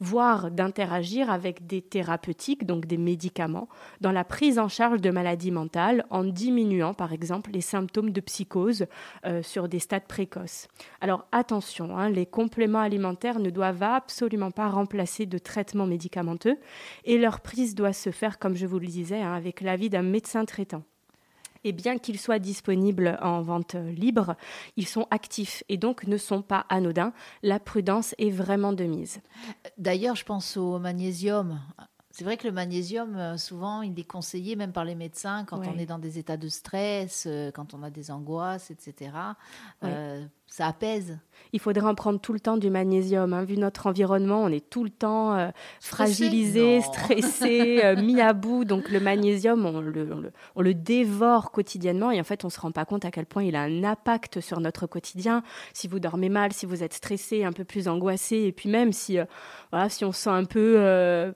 voire 0.00 0.50
d'interagir 0.50 1.30
avec 1.30 1.66
des 1.66 1.80
thérapeutiques, 1.80 2.66
donc 2.66 2.86
des 2.86 2.96
médicaments, 2.96 3.68
dans 4.00 4.10
la 4.10 4.24
prise 4.24 4.58
en 4.58 4.68
charge 4.68 5.00
de 5.00 5.10
maladies 5.10 5.52
mentales 5.52 6.04
en 6.10 6.24
diminuant 6.24 6.94
par 6.94 7.12
exemple 7.12 7.52
les 7.52 7.60
symptômes 7.60 8.10
de 8.10 8.20
psychose 8.20 8.86
euh, 9.24 9.42
sur 9.42 9.68
des 9.68 9.78
stades 9.78 10.06
précoces. 10.08 10.66
Alors 11.00 11.26
attention, 11.30 11.96
hein, 11.96 12.08
les 12.08 12.26
compléments 12.26 12.80
alimentaires 12.80 13.38
ne 13.38 13.50
doivent 13.50 13.82
absolument 13.82 14.50
pas 14.50 14.68
remplacer 14.68 15.26
de 15.26 15.38
traitements 15.38 15.86
médicamenteux 15.86 16.56
et 17.04 17.18
leur 17.18 17.40
prise 17.40 17.74
doit 17.74 17.92
se 17.92 18.10
faire, 18.10 18.38
comme 18.40 18.56
je 18.56 18.66
vous 18.66 18.80
le 18.80 18.86
disais, 18.86 19.20
hein, 19.20 19.34
avec 19.34 19.60
l'avis 19.60 19.88
d'un 19.88 20.02
médecin 20.02 20.44
traitant 20.44 20.82
et 21.64 21.72
bien 21.72 21.98
qu'ils 21.98 22.18
soient 22.18 22.38
disponibles 22.38 23.18
en 23.22 23.42
vente 23.42 23.74
libre, 23.74 24.36
ils 24.76 24.86
sont 24.86 25.06
actifs 25.10 25.62
et 25.68 25.76
donc 25.76 26.06
ne 26.06 26.16
sont 26.16 26.42
pas 26.42 26.66
anodins. 26.68 27.12
La 27.42 27.60
prudence 27.60 28.14
est 28.18 28.30
vraiment 28.30 28.72
de 28.72 28.84
mise. 28.84 29.20
D'ailleurs, 29.78 30.16
je 30.16 30.24
pense 30.24 30.56
au 30.56 30.78
magnésium. 30.78 31.60
C'est 32.12 32.24
vrai 32.24 32.36
que 32.36 32.46
le 32.46 32.52
magnésium, 32.52 33.16
euh, 33.16 33.38
souvent, 33.38 33.80
il 33.80 33.98
est 33.98 34.04
conseillé 34.04 34.54
même 34.54 34.72
par 34.72 34.84
les 34.84 34.94
médecins 34.94 35.46
quand 35.46 35.66
on 35.66 35.78
est 35.78 35.86
dans 35.86 35.98
des 35.98 36.18
états 36.18 36.36
de 36.36 36.48
stress, 36.48 37.24
euh, 37.26 37.50
quand 37.50 37.72
on 37.72 37.82
a 37.82 37.88
des 37.88 38.10
angoisses, 38.10 38.70
etc. 38.70 39.12
Euh, 39.82 40.22
ça 40.52 40.66
apaise 40.66 41.18
il 41.52 41.60
faudrait 41.60 41.86
en 41.86 41.94
prendre 41.94 42.20
tout 42.20 42.32
le 42.32 42.40
temps 42.40 42.56
du 42.56 42.70
magnésium. 42.70 43.32
Hein. 43.32 43.44
Vu 43.44 43.56
notre 43.56 43.86
environnement, 43.86 44.42
on 44.42 44.48
est 44.48 44.68
tout 44.68 44.84
le 44.84 44.90
temps 44.90 45.36
euh, 45.36 45.50
fragilisé, 45.80 46.80
stressé, 46.80 47.80
euh, 47.84 47.96
mis 48.02 48.20
à 48.20 48.32
bout. 48.32 48.64
Donc 48.64 48.88
le 48.90 49.00
magnésium, 49.00 49.64
on 49.66 49.80
le, 49.80 50.74
dévore 50.74 51.50
quotidienement 51.50 52.10
et 52.10 52.20
en 52.20 52.24
fait, 52.24 52.44
on 52.44 52.48
ne 52.48 52.52
se 52.52 52.60
rend 52.60 52.72
pas 52.72 52.84
compte 52.84 53.04
à 53.04 53.10
quel 53.10 53.26
point 53.26 53.44
il 53.44 53.56
a 53.56 53.62
un 53.62 53.84
impact 53.84 54.40
sur 54.40 54.60
notre 54.60 54.86
quotidien. 54.86 55.42
Si 55.74 55.88
vous 55.88 56.00
dormez 56.00 56.28
mal, 56.30 56.52
si 56.52 56.64
vous 56.64 56.82
êtes 56.82 56.94
stressé, 56.94 57.44
un 57.44 57.52
peu 57.52 57.64
plus 57.64 57.88
angoissé, 57.88 58.36
et 58.38 58.52
puis 58.52 58.68
même 58.68 58.92
si, 58.92 59.18
euh, 59.18 59.24
voilà, 59.70 59.88
si 59.88 60.04
on 60.04 60.12
se 60.12 60.22
sent 60.22 60.30
un 60.30 60.44
peu 60.44 61.32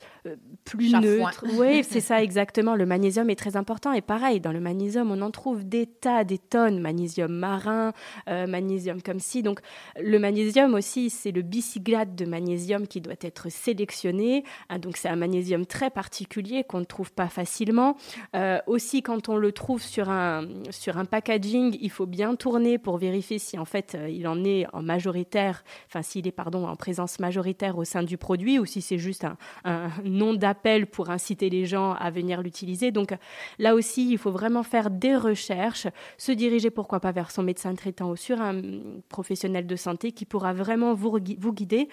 plus 0.65 0.93
neutre. 0.93 1.45
Oui, 1.55 1.85
c'est 1.89 2.01
ça 2.01 2.23
exactement. 2.23 2.75
Le 2.75 2.87
magnésium 2.87 3.29
est 3.29 3.37
très 3.37 3.57
important 3.57 3.93
et 3.93 4.01
pareil, 4.01 4.41
dans 4.41 4.53
le 4.53 4.61
magnésium, 4.61 5.11
on 5.11 5.21
en 5.21 5.31
trouve 5.31 5.65
des 5.65 5.87
tas, 5.87 6.25
des 6.25 6.39
tonnes. 6.39 6.81
Magnésium 6.81 7.33
marin, 7.33 7.93
magnésium 8.27 9.01
comme 9.07 9.21
si. 9.21 9.43
Donc 9.43 9.61
le 9.99 10.19
magnésium 10.19 10.75
aussi, 10.75 11.09
c'est 11.11 11.31
le 11.31 11.43
bicyclate 11.43 12.15
de 12.17 12.25
magnésium 12.27 12.89
qui 12.89 13.01
doit 13.01 13.15
être 13.21 13.51
sélectionné. 13.51 14.43
Ah, 14.69 14.79
donc 14.79 14.97
c'est 14.97 15.09
un 15.09 15.17
magnésium 15.17 15.65
très 15.65 15.91
particulier 15.91 16.65
qu'on 16.65 16.81
ne 16.81 16.85
trouve 16.85 17.13
pas 17.13 17.29
facilement. 17.29 17.97
Euh, 18.35 18.59
aussi, 18.67 19.03
quand 19.03 19.29
on 19.29 19.37
le 19.37 19.53
trouve 19.53 19.83
sur 19.83 20.11
un, 20.11 20.49
sur 20.71 20.99
un 20.99 21.05
packaging, 21.05 21.79
il 21.81 21.91
faut 21.91 22.07
bien 22.07 22.35
tourner 22.35 22.79
pour 22.79 22.99
vérifier 22.99 23.39
si 23.39 23.59
en 23.59 23.65
fait 23.65 23.95
euh, 23.95 24.09
il 24.09 24.27
en 24.27 24.45
est 24.45 24.67
en 24.73 24.83
majoritaire, 24.83 25.63
enfin 25.87 26.03
s'il 26.03 26.27
est 26.27 26.33
pardon 26.33 26.67
en 26.67 26.75
présence 26.75 27.21
majoritaire 27.21 27.79
au 27.79 27.85
sein 27.85 28.03
du 28.03 28.19
produit 28.19 28.59
ou 28.59 28.67
si 28.67 28.83
c'est 28.83 28.99
juste 28.99 29.25
un, 29.25 29.37
un 29.65 29.89
nom 30.05 30.35
d'appel 30.35 30.87
pour 30.89 31.11
inciter 31.11 31.49
les 31.49 31.65
gens 31.65 31.93
à 31.93 32.11
venir 32.11 32.43
l'utiliser. 32.43 32.91
Donc 32.91 33.15
là 33.61 33.75
aussi, 33.77 34.11
il 34.11 34.19
faut 34.19 34.33
vraiment 34.33 34.65
faire 34.65 34.91
des 34.91 35.15
recherches, 35.15 35.87
se 36.19 36.33
diriger 36.33 36.71
pourquoi 36.71 36.99
pas 36.99 37.13
vers 37.13 37.31
son 37.31 37.45
médecin 37.45 37.73
traitant 37.77 38.11
ou 38.11 38.17
sur 38.17 38.41
un 38.41 38.61
professionnel 39.09 39.67
de 39.67 39.77
santé 39.77 40.13
qui 40.13 40.25
pourra 40.25 40.53
vraiment 40.53 40.95
vous, 40.95 41.19
vous 41.39 41.53
guider 41.53 41.89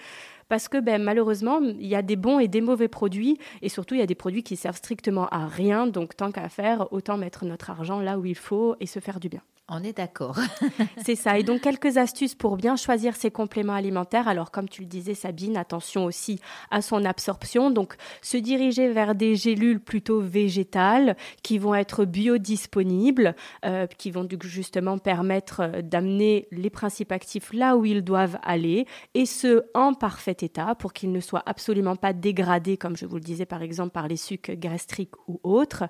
parce 0.48 0.68
que 0.68 0.78
ben, 0.78 1.02
malheureusement, 1.02 1.60
il 1.60 1.86
y 1.86 1.94
a 1.94 2.02
des 2.02 2.16
bons 2.16 2.38
et 2.38 2.48
des 2.48 2.60
mauvais 2.60 2.88
produits 2.88 3.38
et 3.62 3.68
surtout, 3.68 3.94
il 3.94 4.00
y 4.00 4.02
a 4.02 4.06
des 4.06 4.14
produits 4.14 4.42
qui 4.42 4.56
servent 4.56 4.76
strictement 4.76 5.28
à 5.28 5.46
rien. 5.46 5.86
Donc, 5.86 6.16
tant 6.16 6.32
qu'à 6.32 6.48
faire, 6.48 6.92
autant 6.92 7.16
mettre 7.16 7.44
notre 7.44 7.70
argent 7.70 8.00
là 8.00 8.18
où 8.18 8.24
il 8.24 8.36
faut 8.36 8.76
et 8.80 8.86
se 8.86 9.00
faire 9.00 9.20
du 9.20 9.28
bien. 9.28 9.42
On 9.70 9.82
est 9.82 9.96
d'accord. 9.96 10.38
c'est 11.02 11.14
ça. 11.14 11.38
Et 11.38 11.42
donc, 11.42 11.62
quelques 11.62 11.96
astuces 11.96 12.34
pour 12.34 12.58
bien 12.58 12.76
choisir 12.76 13.16
ses 13.16 13.30
compléments 13.30 13.72
alimentaires. 13.72 14.28
Alors, 14.28 14.50
comme 14.50 14.68
tu 14.68 14.82
le 14.82 14.86
disais, 14.86 15.14
Sabine, 15.14 15.56
attention 15.56 16.04
aussi 16.04 16.38
à 16.70 16.82
son 16.82 17.02
absorption. 17.06 17.70
Donc, 17.70 17.94
se 18.20 18.36
diriger 18.36 18.92
vers 18.92 19.14
des 19.14 19.36
gélules 19.36 19.80
plutôt 19.80 20.20
végétales 20.20 21.16
qui 21.42 21.56
vont 21.56 21.74
être 21.74 22.04
biodisponibles, 22.04 23.34
euh, 23.64 23.86
qui 23.86 24.10
vont 24.10 24.28
justement 24.42 24.98
permettre 24.98 25.60
euh, 25.60 25.80
d'amener 25.80 26.46
les 26.50 26.68
principes 26.68 27.12
actifs 27.12 27.50
là 27.54 27.78
où 27.78 27.86
ils 27.86 28.04
doivent 28.04 28.38
aller 28.42 28.86
et 29.14 29.24
ce, 29.24 29.62
en 29.72 29.94
parfait 29.94 30.33
état 30.42 30.74
pour 30.74 30.92
qu'ils 30.92 31.12
ne 31.12 31.20
soient 31.20 31.42
absolument 31.46 31.96
pas 31.96 32.12
dégradés, 32.12 32.76
comme 32.76 32.96
je 32.96 33.06
vous 33.06 33.16
le 33.16 33.22
disais, 33.22 33.46
par 33.46 33.62
exemple, 33.62 33.90
par 33.90 34.08
les 34.08 34.16
sucs 34.16 34.50
gastriques 34.50 35.14
ou 35.28 35.40
autres. 35.42 35.84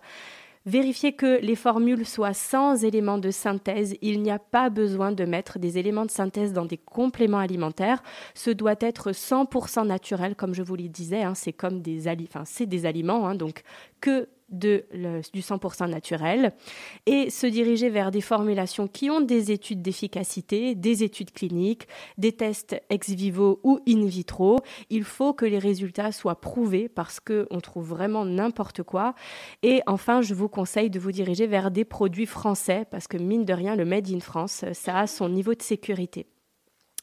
Vérifiez 0.67 1.13
que 1.13 1.41
les 1.43 1.57
formules 1.57 2.07
soient 2.07 2.33
sans 2.33 2.85
éléments 2.85 3.19
de 3.19 3.31
synthèse. 3.31 3.97
Il 4.01 4.23
n'y 4.23 4.31
a 4.31 4.39
pas 4.39 4.71
besoin 4.71 5.13
de 5.13 5.27
mettre 5.27 5.59
des 5.59 5.77
éléments 5.77 6.07
de 6.07 6.11
synthèse 6.11 6.55
dans 6.55 6.65
des 6.65 6.79
compléments 6.79 7.39
alimentaires. 7.39 8.03
Ce 8.33 8.51
doit 8.51 8.77
être 8.81 9.13
100% 9.13 9.87
naturel, 9.87 10.35
comme 10.35 10.55
je 10.55 10.63
vous 10.63 10.77
le 10.77 10.89
disais. 10.89 11.23
Hein. 11.23 11.35
c'est 11.35 11.53
comme 11.53 11.83
des, 11.83 12.05
des 12.67 12.87
aliments, 12.87 13.29
hein. 13.29 13.35
donc 13.35 13.63
que 14.01 14.29
de, 14.49 14.85
du 15.33 15.41
100% 15.41 15.89
naturel 15.89 16.53
et 17.07 17.31
se 17.31 17.47
diriger 17.47 17.89
vers 17.89 18.11
des 18.11 18.21
formulations 18.21 18.87
qui 18.87 19.11
ont 19.11 19.21
des 19.21 19.53
études 19.53 19.83
d'efficacité, 19.83 20.75
des 20.75 21.03
études 21.03 21.33
cliniques, 21.33 21.89
des 22.19 22.33
tests 22.33 22.77
ex 22.91 23.11
vivo 23.11 23.61
ou 23.63 23.81
in 23.89 24.05
vitro. 24.07 24.59
Il 24.91 25.05
faut 25.05 25.33
que 25.33 25.47
les 25.47 25.59
résultats 25.59 26.13
soient 26.13 26.41
prouvés 26.41 26.89
parce 26.89 27.21
qu'on 27.21 27.61
trouve 27.61 27.89
vraiment 27.89 28.25
n'importe 28.25 28.83
quoi. 28.83 29.15
Et 29.63 29.83
enfin, 29.87 30.21
je 30.23 30.35
vous 30.35 30.49
conseille 30.49 30.91
de 30.91 30.99
vous 30.99 31.13
diriger 31.13 31.47
vers 31.47 31.71
des 31.71 31.85
produits 31.85 32.27
français 32.27 32.87
parce 32.91 33.07
que 33.07 33.17
mine 33.17 33.45
de 33.45 33.53
rien, 33.53 33.77
le 33.77 33.85
Made 33.85 34.11
in 34.11 34.21
France, 34.21 34.65
ça 34.73 34.99
a 34.99 35.07
son 35.07 35.29
niveau 35.29 35.55
de 35.55 35.63
sécurité. 35.63 36.27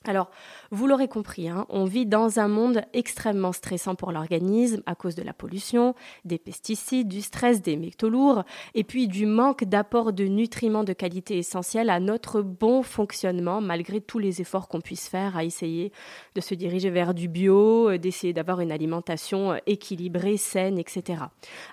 Alors, 0.08 0.32
vous 0.72 0.88
l'aurez 0.88 1.08
compris, 1.08 1.48
hein, 1.48 1.68
on 1.70 1.86
vit 1.86 2.08
dans 2.08 2.40
un 2.40 2.48
monde 2.48 2.82
extrêmement 2.92 3.52
stressant 3.52 3.94
pour 3.94 4.12
l'organisme 4.12 4.82
à 4.88 4.96
cause 4.96 5.14
de 5.14 5.22
la 5.22 5.32
pollution, 5.32 5.94
des 6.26 6.40
pesticides, 6.40 7.08
du 7.08 7.22
stress, 7.22 7.62
des 7.62 7.78
métaux 7.78 8.10
lourds, 8.10 8.44
et 8.74 8.84
puis 8.84 9.08
du 9.08 9.28
manque 9.28 9.64
d'apport 9.64 10.12
de 10.12 10.24
nutriments 10.24 10.84
de 10.84 10.94
qualité 10.94 11.38
essentielle 11.38 11.92
à 11.92 12.00
notre 12.00 12.42
bon 12.42 12.82
fonctionnement, 12.82 13.62
malgré 13.62 14.02
tous 14.02 14.18
les 14.18 14.42
efforts 14.42 14.70
qu'on 14.70 14.82
puisse 14.82 15.08
faire 15.08 15.38
à 15.38 15.44
essayer 15.44 15.92
de 16.34 16.42
se 16.42 16.56
diriger 16.56 16.90
vers 16.90 17.14
du 17.14 17.28
bio, 17.28 17.92
euh, 17.92 18.00
d'essayer 18.00 18.34
d'avoir 18.34 18.60
une 18.60 18.72
alimentation 18.72 19.52
euh, 19.52 19.58
équilibrée, 19.68 20.38
saine, 20.38 20.80
etc. 20.80 21.26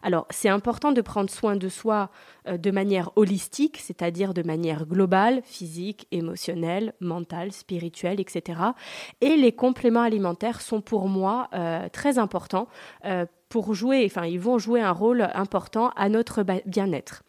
Alors, 0.03 0.27
c'est 0.29 0.51
important 0.51 0.93
de 0.93 1.01
prendre 1.01 1.31
soin 1.31 1.57
de 1.57 1.71
soi 1.71 2.11
de 2.57 2.71
manière 2.71 3.11
holistique, 3.17 3.79
c'est-à-dire 3.79 4.33
de 4.33 4.43
manière 4.43 4.87
globale, 4.87 5.43
physique, 5.45 6.07
émotionnelle, 6.13 6.95
mentale, 7.01 7.53
spirituelle 7.53 8.21
etc. 8.21 8.61
Et 9.21 9.37
les 9.37 9.53
compléments 9.53 10.03
alimentaires 10.03 10.61
sont 10.61 10.81
pour 10.81 11.09
moi 11.09 11.49
euh, 11.53 11.89
très 11.91 12.19
importants 12.19 12.69
euh, 13.05 13.27
pour 13.49 13.75
jouer, 13.75 14.05
enfin, 14.07 14.27
ils 14.27 14.41
vont 14.41 14.59
jouer 14.59 14.81
un 14.81 14.93
rôle 14.93 15.29
important 15.35 15.91
à 15.97 16.09
notre 16.09 16.45
bien-être. 16.67 17.23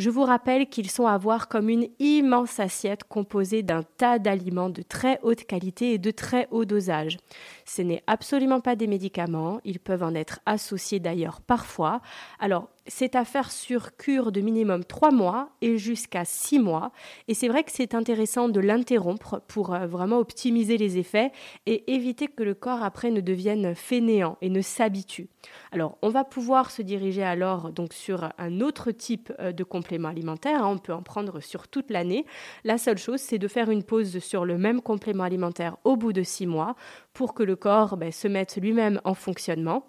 Je 0.00 0.08
vous 0.08 0.22
rappelle 0.22 0.66
qu'ils 0.66 0.90
sont 0.90 1.06
à 1.06 1.18
voir 1.18 1.48
comme 1.48 1.68
une 1.68 1.88
immense 1.98 2.58
assiette 2.58 3.04
composée 3.04 3.62
d'un 3.62 3.82
tas 3.82 4.18
d'aliments 4.18 4.70
de 4.70 4.80
très 4.80 5.20
haute 5.22 5.44
qualité 5.44 5.92
et 5.92 5.98
de 5.98 6.10
très 6.10 6.48
haut 6.50 6.64
dosage. 6.64 7.18
Ce 7.66 7.82
n'est 7.82 8.02
absolument 8.06 8.60
pas 8.60 8.76
des 8.76 8.86
médicaments, 8.86 9.60
ils 9.62 9.78
peuvent 9.78 10.02
en 10.02 10.14
être 10.14 10.40
associés 10.46 11.00
d'ailleurs 11.00 11.42
parfois. 11.42 12.00
Alors, 12.38 12.70
c'est 12.86 13.14
à 13.14 13.26
faire 13.26 13.50
sur 13.50 13.96
cure 13.96 14.32
de 14.32 14.40
minimum 14.40 14.84
3 14.84 15.10
mois 15.10 15.50
et 15.60 15.76
jusqu'à 15.76 16.24
6 16.24 16.58
mois. 16.58 16.92
Et 17.28 17.34
c'est 17.34 17.48
vrai 17.48 17.62
que 17.62 17.70
c'est 17.70 17.94
intéressant 17.94 18.48
de 18.48 18.60
l'interrompre 18.60 19.42
pour 19.48 19.74
euh, 19.74 19.86
vraiment 19.86 20.18
optimiser 20.18 20.78
les 20.78 20.96
effets 20.96 21.30
et 21.66 21.92
éviter 21.92 22.26
que 22.26 22.42
le 22.42 22.54
corps 22.54 22.82
après 22.82 23.10
ne 23.10 23.20
devienne 23.20 23.74
fainéant 23.74 24.38
et 24.40 24.48
ne 24.48 24.62
s'habitue. 24.62 25.28
Alors, 25.72 25.98
on 26.02 26.08
va 26.08 26.24
pouvoir 26.24 26.70
se 26.70 26.82
diriger 26.82 27.22
alors 27.22 27.70
donc 27.70 27.92
sur 27.92 28.28
un 28.38 28.60
autre 28.60 28.90
type 28.90 29.32
euh, 29.38 29.52
de 29.52 29.62
complément 29.62 30.08
alimentaire. 30.08 30.64
Hein. 30.64 30.72
On 30.72 30.78
peut 30.78 30.92
en 30.92 31.02
prendre 31.02 31.40
sur 31.40 31.68
toute 31.68 31.90
l'année. 31.90 32.26
La 32.64 32.76
seule 32.76 32.98
chose, 32.98 33.20
c'est 33.20 33.38
de 33.38 33.48
faire 33.48 33.70
une 33.70 33.84
pause 33.84 34.18
sur 34.18 34.44
le 34.44 34.58
même 34.58 34.80
complément 34.80 35.24
alimentaire 35.24 35.76
au 35.84 35.96
bout 35.96 36.12
de 36.12 36.22
6 36.22 36.46
mois 36.46 36.74
pour 37.12 37.34
que 37.34 37.44
le 37.44 37.54
corps 37.54 37.96
ben, 37.96 38.10
se 38.10 38.26
mette 38.26 38.56
lui-même 38.56 39.00
en 39.04 39.14
fonctionnement. 39.14 39.84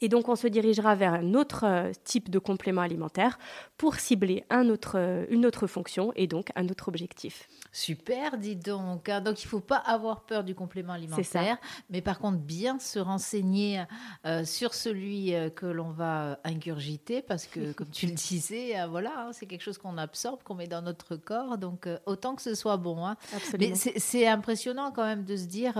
Et 0.00 0.08
donc, 0.08 0.28
on 0.28 0.36
se 0.36 0.46
dirigera 0.46 0.94
vers 0.94 1.14
un 1.14 1.34
autre 1.34 1.64
euh, 1.64 1.92
type 2.04 2.30
de 2.30 2.38
complément 2.38 2.82
alimentaire 2.82 3.38
pour 3.76 3.96
cibler 3.96 4.44
un 4.50 4.68
autre, 4.68 4.96
euh, 4.96 5.26
une 5.30 5.46
autre 5.46 5.66
fonction 5.66 6.12
et 6.16 6.26
donc 6.26 6.50
un 6.56 6.68
autre 6.68 6.88
objectif. 6.88 7.48
Super, 7.72 8.38
dis 8.38 8.56
donc. 8.56 9.08
Hein. 9.08 9.20
Donc, 9.20 9.42
il 9.42 9.46
ne 9.46 9.50
faut 9.50 9.60
pas 9.60 9.76
avoir 9.76 10.22
peur 10.22 10.44
du 10.44 10.54
complément 10.54 10.92
alimentaire, 10.92 11.58
mais 11.90 12.00
par 12.00 12.18
contre, 12.18 12.38
bien 12.38 12.78
se 12.78 12.98
renseigner 12.98 13.84
euh, 14.24 14.44
sur 14.44 14.74
celui 14.74 15.32
que 15.54 15.66
l'on 15.66 15.90
va 15.90 16.38
ingurgiter 16.44 17.22
parce 17.22 17.46
que, 17.46 17.72
comme 17.72 17.90
tu 17.90 18.06
le 18.06 18.12
disais, 18.14 18.74
voilà, 18.88 19.12
hein, 19.18 19.30
c'est 19.32 19.46
quelque 19.46 19.62
chose 19.62 19.78
qu'on 19.78 19.98
absorbe, 19.98 20.42
qu'on 20.42 20.54
met 20.54 20.68
dans 20.68 20.82
notre 20.82 21.16
corps. 21.16 21.58
Donc, 21.58 21.88
autant 22.06 22.34
que 22.34 22.42
ce 22.42 22.54
soit 22.54 22.76
bon. 22.76 23.06
Hein. 23.06 23.16
Mais 23.58 23.74
c'est 23.74 24.26
impressionnant 24.26 24.92
quand 24.92 25.04
même 25.04 25.24
de 25.24 25.36
se 25.36 25.46
dire 25.46 25.74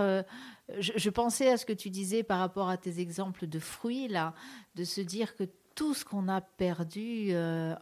je, 0.79 1.09
pensais 1.09 1.49
à 1.49 1.57
ce 1.57 1.65
que 1.65 1.73
tu 1.73 1.89
disais 1.89 2.23
par 2.23 2.39
rapport 2.39 2.69
à 2.69 2.77
tes 2.77 2.99
exemples 2.99 3.47
de 3.47 3.59
fruits, 3.59 4.07
là, 4.07 4.33
de 4.75 4.83
se 4.83 5.01
dire 5.01 5.35
que 5.35 5.45
tout 5.77 5.93
ce 5.93 6.03
qu'on 6.03 6.27
a 6.27 6.41
perdu 6.41 7.27
euh, 7.29 7.75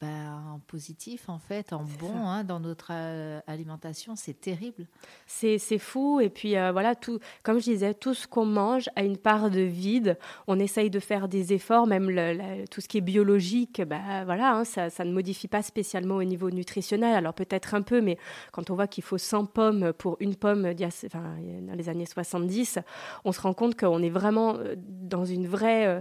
ben, 0.00 0.44
en, 0.54 0.60
positif, 0.60 1.28
en 1.28 1.40
fait, 1.40 1.72
en 1.72 1.82
bon, 1.98 2.24
hein, 2.24 2.44
dans 2.44 2.60
notre 2.60 2.90
euh, 2.92 3.40
alimentation, 3.48 4.14
c'est 4.14 4.40
terrible. 4.40 4.86
C'est 5.26 5.58
fou. 5.78 6.20
Et 6.20 6.28
puis, 6.28 6.56
euh, 6.56 6.70
voilà, 6.70 6.94
tout, 6.94 7.18
comme 7.42 7.58
je 7.58 7.64
disais, 7.64 7.94
tout 7.94 8.14
ce 8.14 8.28
qu'on 8.28 8.46
mange 8.46 8.88
a 8.94 9.02
une 9.02 9.16
part 9.16 9.50
de 9.50 9.58
vide. 9.58 10.16
On 10.46 10.60
essaye 10.60 10.88
de 10.88 11.00
faire 11.00 11.26
des 11.26 11.52
efforts, 11.52 11.88
même 11.88 12.06
tout 12.70 12.80
ce 12.80 12.86
qui 12.86 12.98
est 12.98 13.00
biologique, 13.00 13.82
ben, 13.82 14.24
voilà, 14.24 14.54
hein, 14.54 14.64
ça, 14.64 14.88
ça, 14.88 15.04
ne 15.04 15.12
modifie 15.12 15.48
pas 15.48 15.62
spécialement 15.62 16.14
au 16.14 16.24
niveau 16.24 16.52
nutritionnel. 16.52 17.16
Alors, 17.16 17.34
peut-être 17.34 17.74
un 17.74 17.82
peu, 17.82 18.00
mais 18.00 18.18
quand 18.52 18.70
on 18.70 18.76
voit 18.76 18.86
qu'il 18.86 19.02
faut 19.02 19.18
100 19.18 19.46
pommes 19.46 19.92
pour 19.94 20.16
une 20.20 20.36
pomme 20.36 20.72
enfin, 21.06 21.34
dans 21.62 21.74
les 21.74 21.88
années 21.88 22.06
70, 22.06 22.78
on 23.24 23.32
se 23.32 23.40
rend 23.40 23.52
compte 23.52 23.74
qu'on 23.74 24.00
est 24.00 24.10
vraiment 24.10 24.56
dans 24.76 25.24
une 25.24 25.48
vraie 25.48 26.00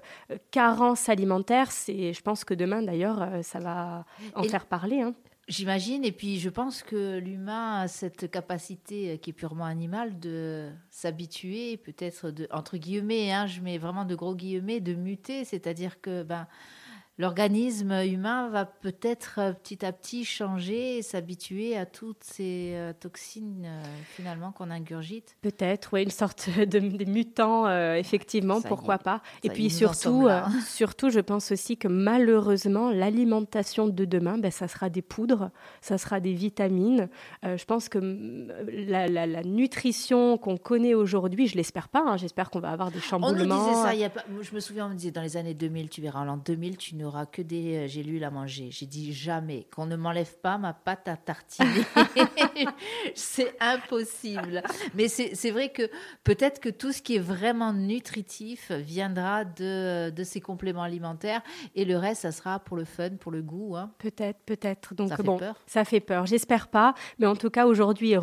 carence 0.52 1.10
alimentaire, 1.15 1.71
c'est, 1.71 2.13
je 2.13 2.21
pense 2.21 2.43
que 2.43 2.54
demain 2.54 2.82
d'ailleurs, 2.82 3.21
euh, 3.21 3.41
ça 3.41 3.60
va 3.60 4.06
en 4.36 4.43
faire 4.43 4.65
parler. 4.65 5.01
Hein. 5.01 5.13
J'imagine, 5.47 6.04
et 6.04 6.12
puis 6.12 6.39
je 6.39 6.49
pense 6.49 6.82
que 6.82 7.19
l'humain 7.19 7.82
a 7.82 7.88
cette 7.88 8.32
capacité 8.32 9.12
euh, 9.12 9.17
qui 9.17 9.30
est 9.30 9.34
purement 9.34 9.65
animale 9.65 10.19
de 10.19 10.69
s'habituer, 10.89 11.78
peut-être 11.78 12.32
de, 12.32 12.47
entre 12.51 12.78
guillemets, 12.78 13.32
hein, 13.32 13.45
je 13.45 13.62
mets 13.62 13.78
vraiment 13.78 14.06
de 14.06 14.15
gros 14.15 14.36
guillemets, 14.36 14.80
de 14.80 14.95
muter, 14.95 15.45
c'est-à-dire 15.45 16.01
que 16.01 16.23
ben, 16.23 16.47
l'organisme 17.17 17.91
humain 17.91 18.49
va 18.49 18.65
peut-être 18.65 19.39
euh, 19.39 19.54
petit 19.54 19.86
à 19.86 19.93
petit 19.93 20.25
changer 20.25 20.97
et 20.97 21.01
s'habituer 21.01 21.78
à 21.78 21.86
toutes 21.86 22.23
ces 22.23 22.73
euh, 22.73 22.93
toxines 22.93 23.63
euh, 23.65 23.84
finalement 24.15 24.51
qu'on 24.51 24.69
ingurgite. 24.69 25.38
Peut-être, 25.41 25.91
oui, 25.93 26.04
une 26.04 26.12
sorte 26.12 26.49
de, 26.58 26.80
mutant, 26.80 27.69
effectivement, 27.95 28.62
pourquoi 28.62 28.97
pas. 28.97 29.21
Et 29.43 29.49
puis 29.49 29.69
surtout, 29.69 30.28
surtout, 30.67 31.10
je 31.10 31.19
pense 31.19 31.51
aussi 31.51 31.78
que 31.78 31.88
malheureusement, 31.88 32.91
l'alimentation 32.91 33.88
de 33.88 34.06
demain, 34.06 34.38
ben, 34.38 34.51
ça 34.51 34.67
sera 34.67 34.89
des 34.89 35.01
poudres, 35.01 35.51
ça 35.82 35.97
sera 35.97 36.19
des 36.19 36.34
vitamines. 36.34 37.10
je 37.43 37.63
pense 37.65 37.89
que 37.89 37.99
mm, 37.99 38.88
la, 38.88 39.43
nutrition 39.43 40.38
qu'on 40.38 40.58
connaît 40.58 40.93
aujourd'hui, 40.93 41.47
je 41.47 41.56
l'espère 41.56 41.89
pas, 41.89 42.04
hein, 42.06 42.17
j'espère 42.17 42.49
qu'on 42.49 42.60
va 42.60 42.71
avoir 42.71 42.91
des 42.91 42.99
chamboulements. 42.99 43.56
On 43.56 43.67
nous 43.67 43.69
disait 43.69 43.82
ça, 43.82 43.95
y 43.95 44.04
a 44.04 44.10
pas, 44.10 44.23
je 44.41 44.54
me 44.54 44.60
souviens, 44.60 44.88
on 44.88 44.89
me 44.89 44.95
disait 44.95 45.12
dans 45.12 45.21
les 45.21 45.38
années 45.38 45.54
2000, 45.54 45.89
tu 45.89 46.01
verras, 46.01 46.21
en 46.21 46.25
l'an 46.25 46.38
2000, 46.38 46.78
tu 46.78 46.95
ne 46.95 47.05
aura 47.06 47.26
que 47.26 47.41
des 47.41 47.76
euh, 47.76 47.88
gélules 47.88 48.24
à 48.24 48.32
manger. 48.32 48.70
J'ai 48.72 48.86
dit 48.86 49.13
jamais 49.13 49.68
qu'on 49.74 49.86
ne 49.86 49.96
m'enlève 49.96 50.36
pas 50.41 50.58
ma 50.58 50.74
pâte 50.74 51.08
à 51.08 51.18
tartiner. 51.18 51.84
c'est 53.15 53.56
impossible. 53.60 54.63
Mais 54.94 55.08
c'est 55.08 55.52
vrai 55.52 55.70
que 55.70 55.89
peut-être 56.24 56.60
que 56.60 56.70
tout 56.70 56.91
ce 56.91 57.02
qui 57.02 57.15
est 57.15 57.20
vraiment 57.20 57.74
nutritif 57.74 58.72
viendra 58.72 59.46
de, 59.46 60.10
de, 60.10 60.24
ces 60.24 60.41
compléments 60.41 60.84
alimentaires 60.84 61.41
et 61.76 61.86
le 61.86 61.98
reste, 61.98 62.24
ça 62.24 62.32
sera 62.32 62.60
pour 62.60 62.78
le 62.78 62.86
fun, 62.86 63.12
pour 63.20 63.32
le 63.32 63.41
goût. 63.41 63.76
Hein. 63.76 63.91
Peut-être, 64.00 64.39
peut-être. 64.46 64.94
Donc 64.96 65.10
ça 65.10 65.18
bon, 65.18 65.38
fait 65.38 65.46
peur. 65.46 65.63
ça 65.68 65.86
fait 65.86 66.00
peur. 66.00 66.26
J'espère 66.26 66.68
pas. 66.68 66.94
Mais 67.20 67.28
en 67.28 67.36
tout 67.36 67.50
cas, 67.50 67.65
aujourd'hui, 67.65 68.15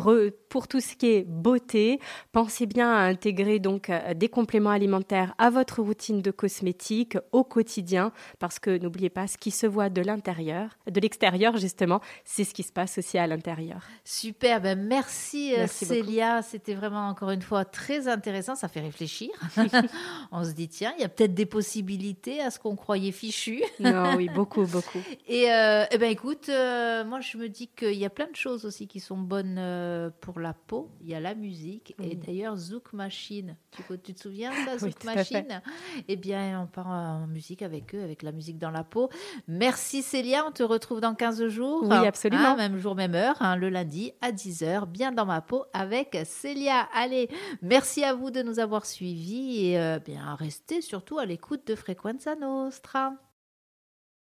pour 0.49 0.67
tout 0.67 0.79
ce 0.79 0.95
qui 0.95 1.07
est 1.07 1.23
beauté, 1.27 1.99
pensez 2.31 2.65
bien 2.65 2.91
à 2.91 3.01
intégrer 3.01 3.59
donc 3.59 3.89
euh, 3.89 4.13
des 4.13 4.29
compléments 4.29 4.69
alimentaires 4.69 5.33
à 5.37 5.49
votre 5.49 5.81
routine 5.81 6.21
de 6.21 6.31
cosmétiques 6.31 7.17
au 7.31 7.43
quotidien 7.43 8.11
parce 8.39 8.59
que 8.59 8.72
n'oubliez 8.77 9.09
pas, 9.09 9.27
ce 9.27 9.37
qui 9.37 9.51
se 9.51 9.67
voit 9.67 9.89
de 9.89 10.01
l'intérieur, 10.01 10.77
de 10.89 10.99
l'extérieur 10.99 11.57
justement, 11.57 12.01
c'est 12.23 12.43
ce 12.43 12.53
qui 12.53 12.63
se 12.63 12.71
passe 12.71 12.97
aussi 12.97 13.17
à 13.17 13.27
l'intérieur. 13.27 13.81
Super, 14.03 14.61
ben 14.61 14.79
merci, 14.79 15.53
euh, 15.55 15.67
Célia, 15.67 16.41
c'était 16.41 16.73
vraiment 16.73 17.07
encore 17.07 17.31
une 17.31 17.41
fois 17.41 17.65
très 17.65 18.07
intéressant, 18.07 18.55
ça 18.55 18.67
fait 18.67 18.81
réfléchir. 18.81 19.29
On 20.31 20.43
se 20.43 20.51
dit 20.51 20.67
tiens, 20.67 20.93
il 20.97 21.01
y 21.01 21.05
a 21.05 21.09
peut-être 21.09 21.33
des 21.33 21.45
possibilités 21.45 22.41
à 22.41 22.51
ce 22.51 22.59
qu'on 22.59 22.75
croyait 22.75 23.11
fichu. 23.11 23.63
non, 23.79 24.15
oui, 24.15 24.29
beaucoup, 24.33 24.65
beaucoup. 24.65 24.99
Et, 25.27 25.51
euh, 25.51 25.85
eh 25.91 25.97
ben 25.97 26.09
écoute, 26.09 26.49
euh, 26.49 27.03
moi 27.05 27.19
je 27.19 27.37
me 27.37 27.49
dis 27.49 27.67
qu'il 27.67 27.93
y 27.93 28.05
a 28.05 28.09
plein 28.09 28.29
de 28.29 28.35
choses 28.35 28.65
aussi 28.65 28.87
qui 28.87 28.99
sont 28.99 29.17
bonnes 29.17 30.11
pour 30.21 30.39
la 30.39 30.53
peau. 30.53 30.89
Il 31.01 31.09
y 31.09 31.15
a 31.15 31.19
la 31.19 31.35
musique 31.35 31.95
et 32.01 32.15
d'ailleurs 32.15 32.55
Zouk 32.55 32.93
Machine. 32.93 33.55
Tu, 33.71 33.83
tu, 33.99 34.13
te 34.13 34.21
souviens 34.21 34.51
de 34.51 34.77
Zouk 34.79 35.03
Machine? 35.03 35.61
Eh 36.07 36.15
bien, 36.15 36.61
on 36.61 36.67
part 36.67 36.87
en 36.87 37.27
musique 37.27 37.61
avec 37.61 37.95
eux, 37.95 38.03
avec 38.03 38.23
la 38.23 38.31
musique 38.31 38.57
dans 38.63 38.71
la 38.71 38.83
peau. 38.83 39.09
Merci 39.47 40.01
Célia, 40.01 40.45
on 40.47 40.51
te 40.51 40.63
retrouve 40.63 41.01
dans 41.01 41.13
15 41.13 41.47
jours. 41.47 41.83
Oui, 41.83 42.07
absolument. 42.07 42.49
Hein, 42.49 42.55
même 42.55 42.77
jour, 42.79 42.95
même 42.95 43.15
heure, 43.15 43.35
hein, 43.41 43.55
le 43.55 43.69
lundi 43.69 44.13
à 44.21 44.31
10h, 44.31 44.87
bien 44.87 45.11
dans 45.11 45.25
ma 45.25 45.41
peau 45.41 45.65
avec 45.73 46.17
Célia. 46.25 46.87
Allez, 46.93 47.29
merci 47.61 48.03
à 48.03 48.13
vous 48.13 48.31
de 48.31 48.41
nous 48.41 48.59
avoir 48.59 48.85
suivis 48.85 49.67
et 49.67 49.79
euh, 49.79 49.99
bien 49.99 50.35
restez 50.35 50.81
surtout 50.81 51.19
à 51.19 51.25
l'écoute 51.25 51.67
de 51.67 51.75
Frequenza 51.75 52.35
Nostra. 52.35 53.13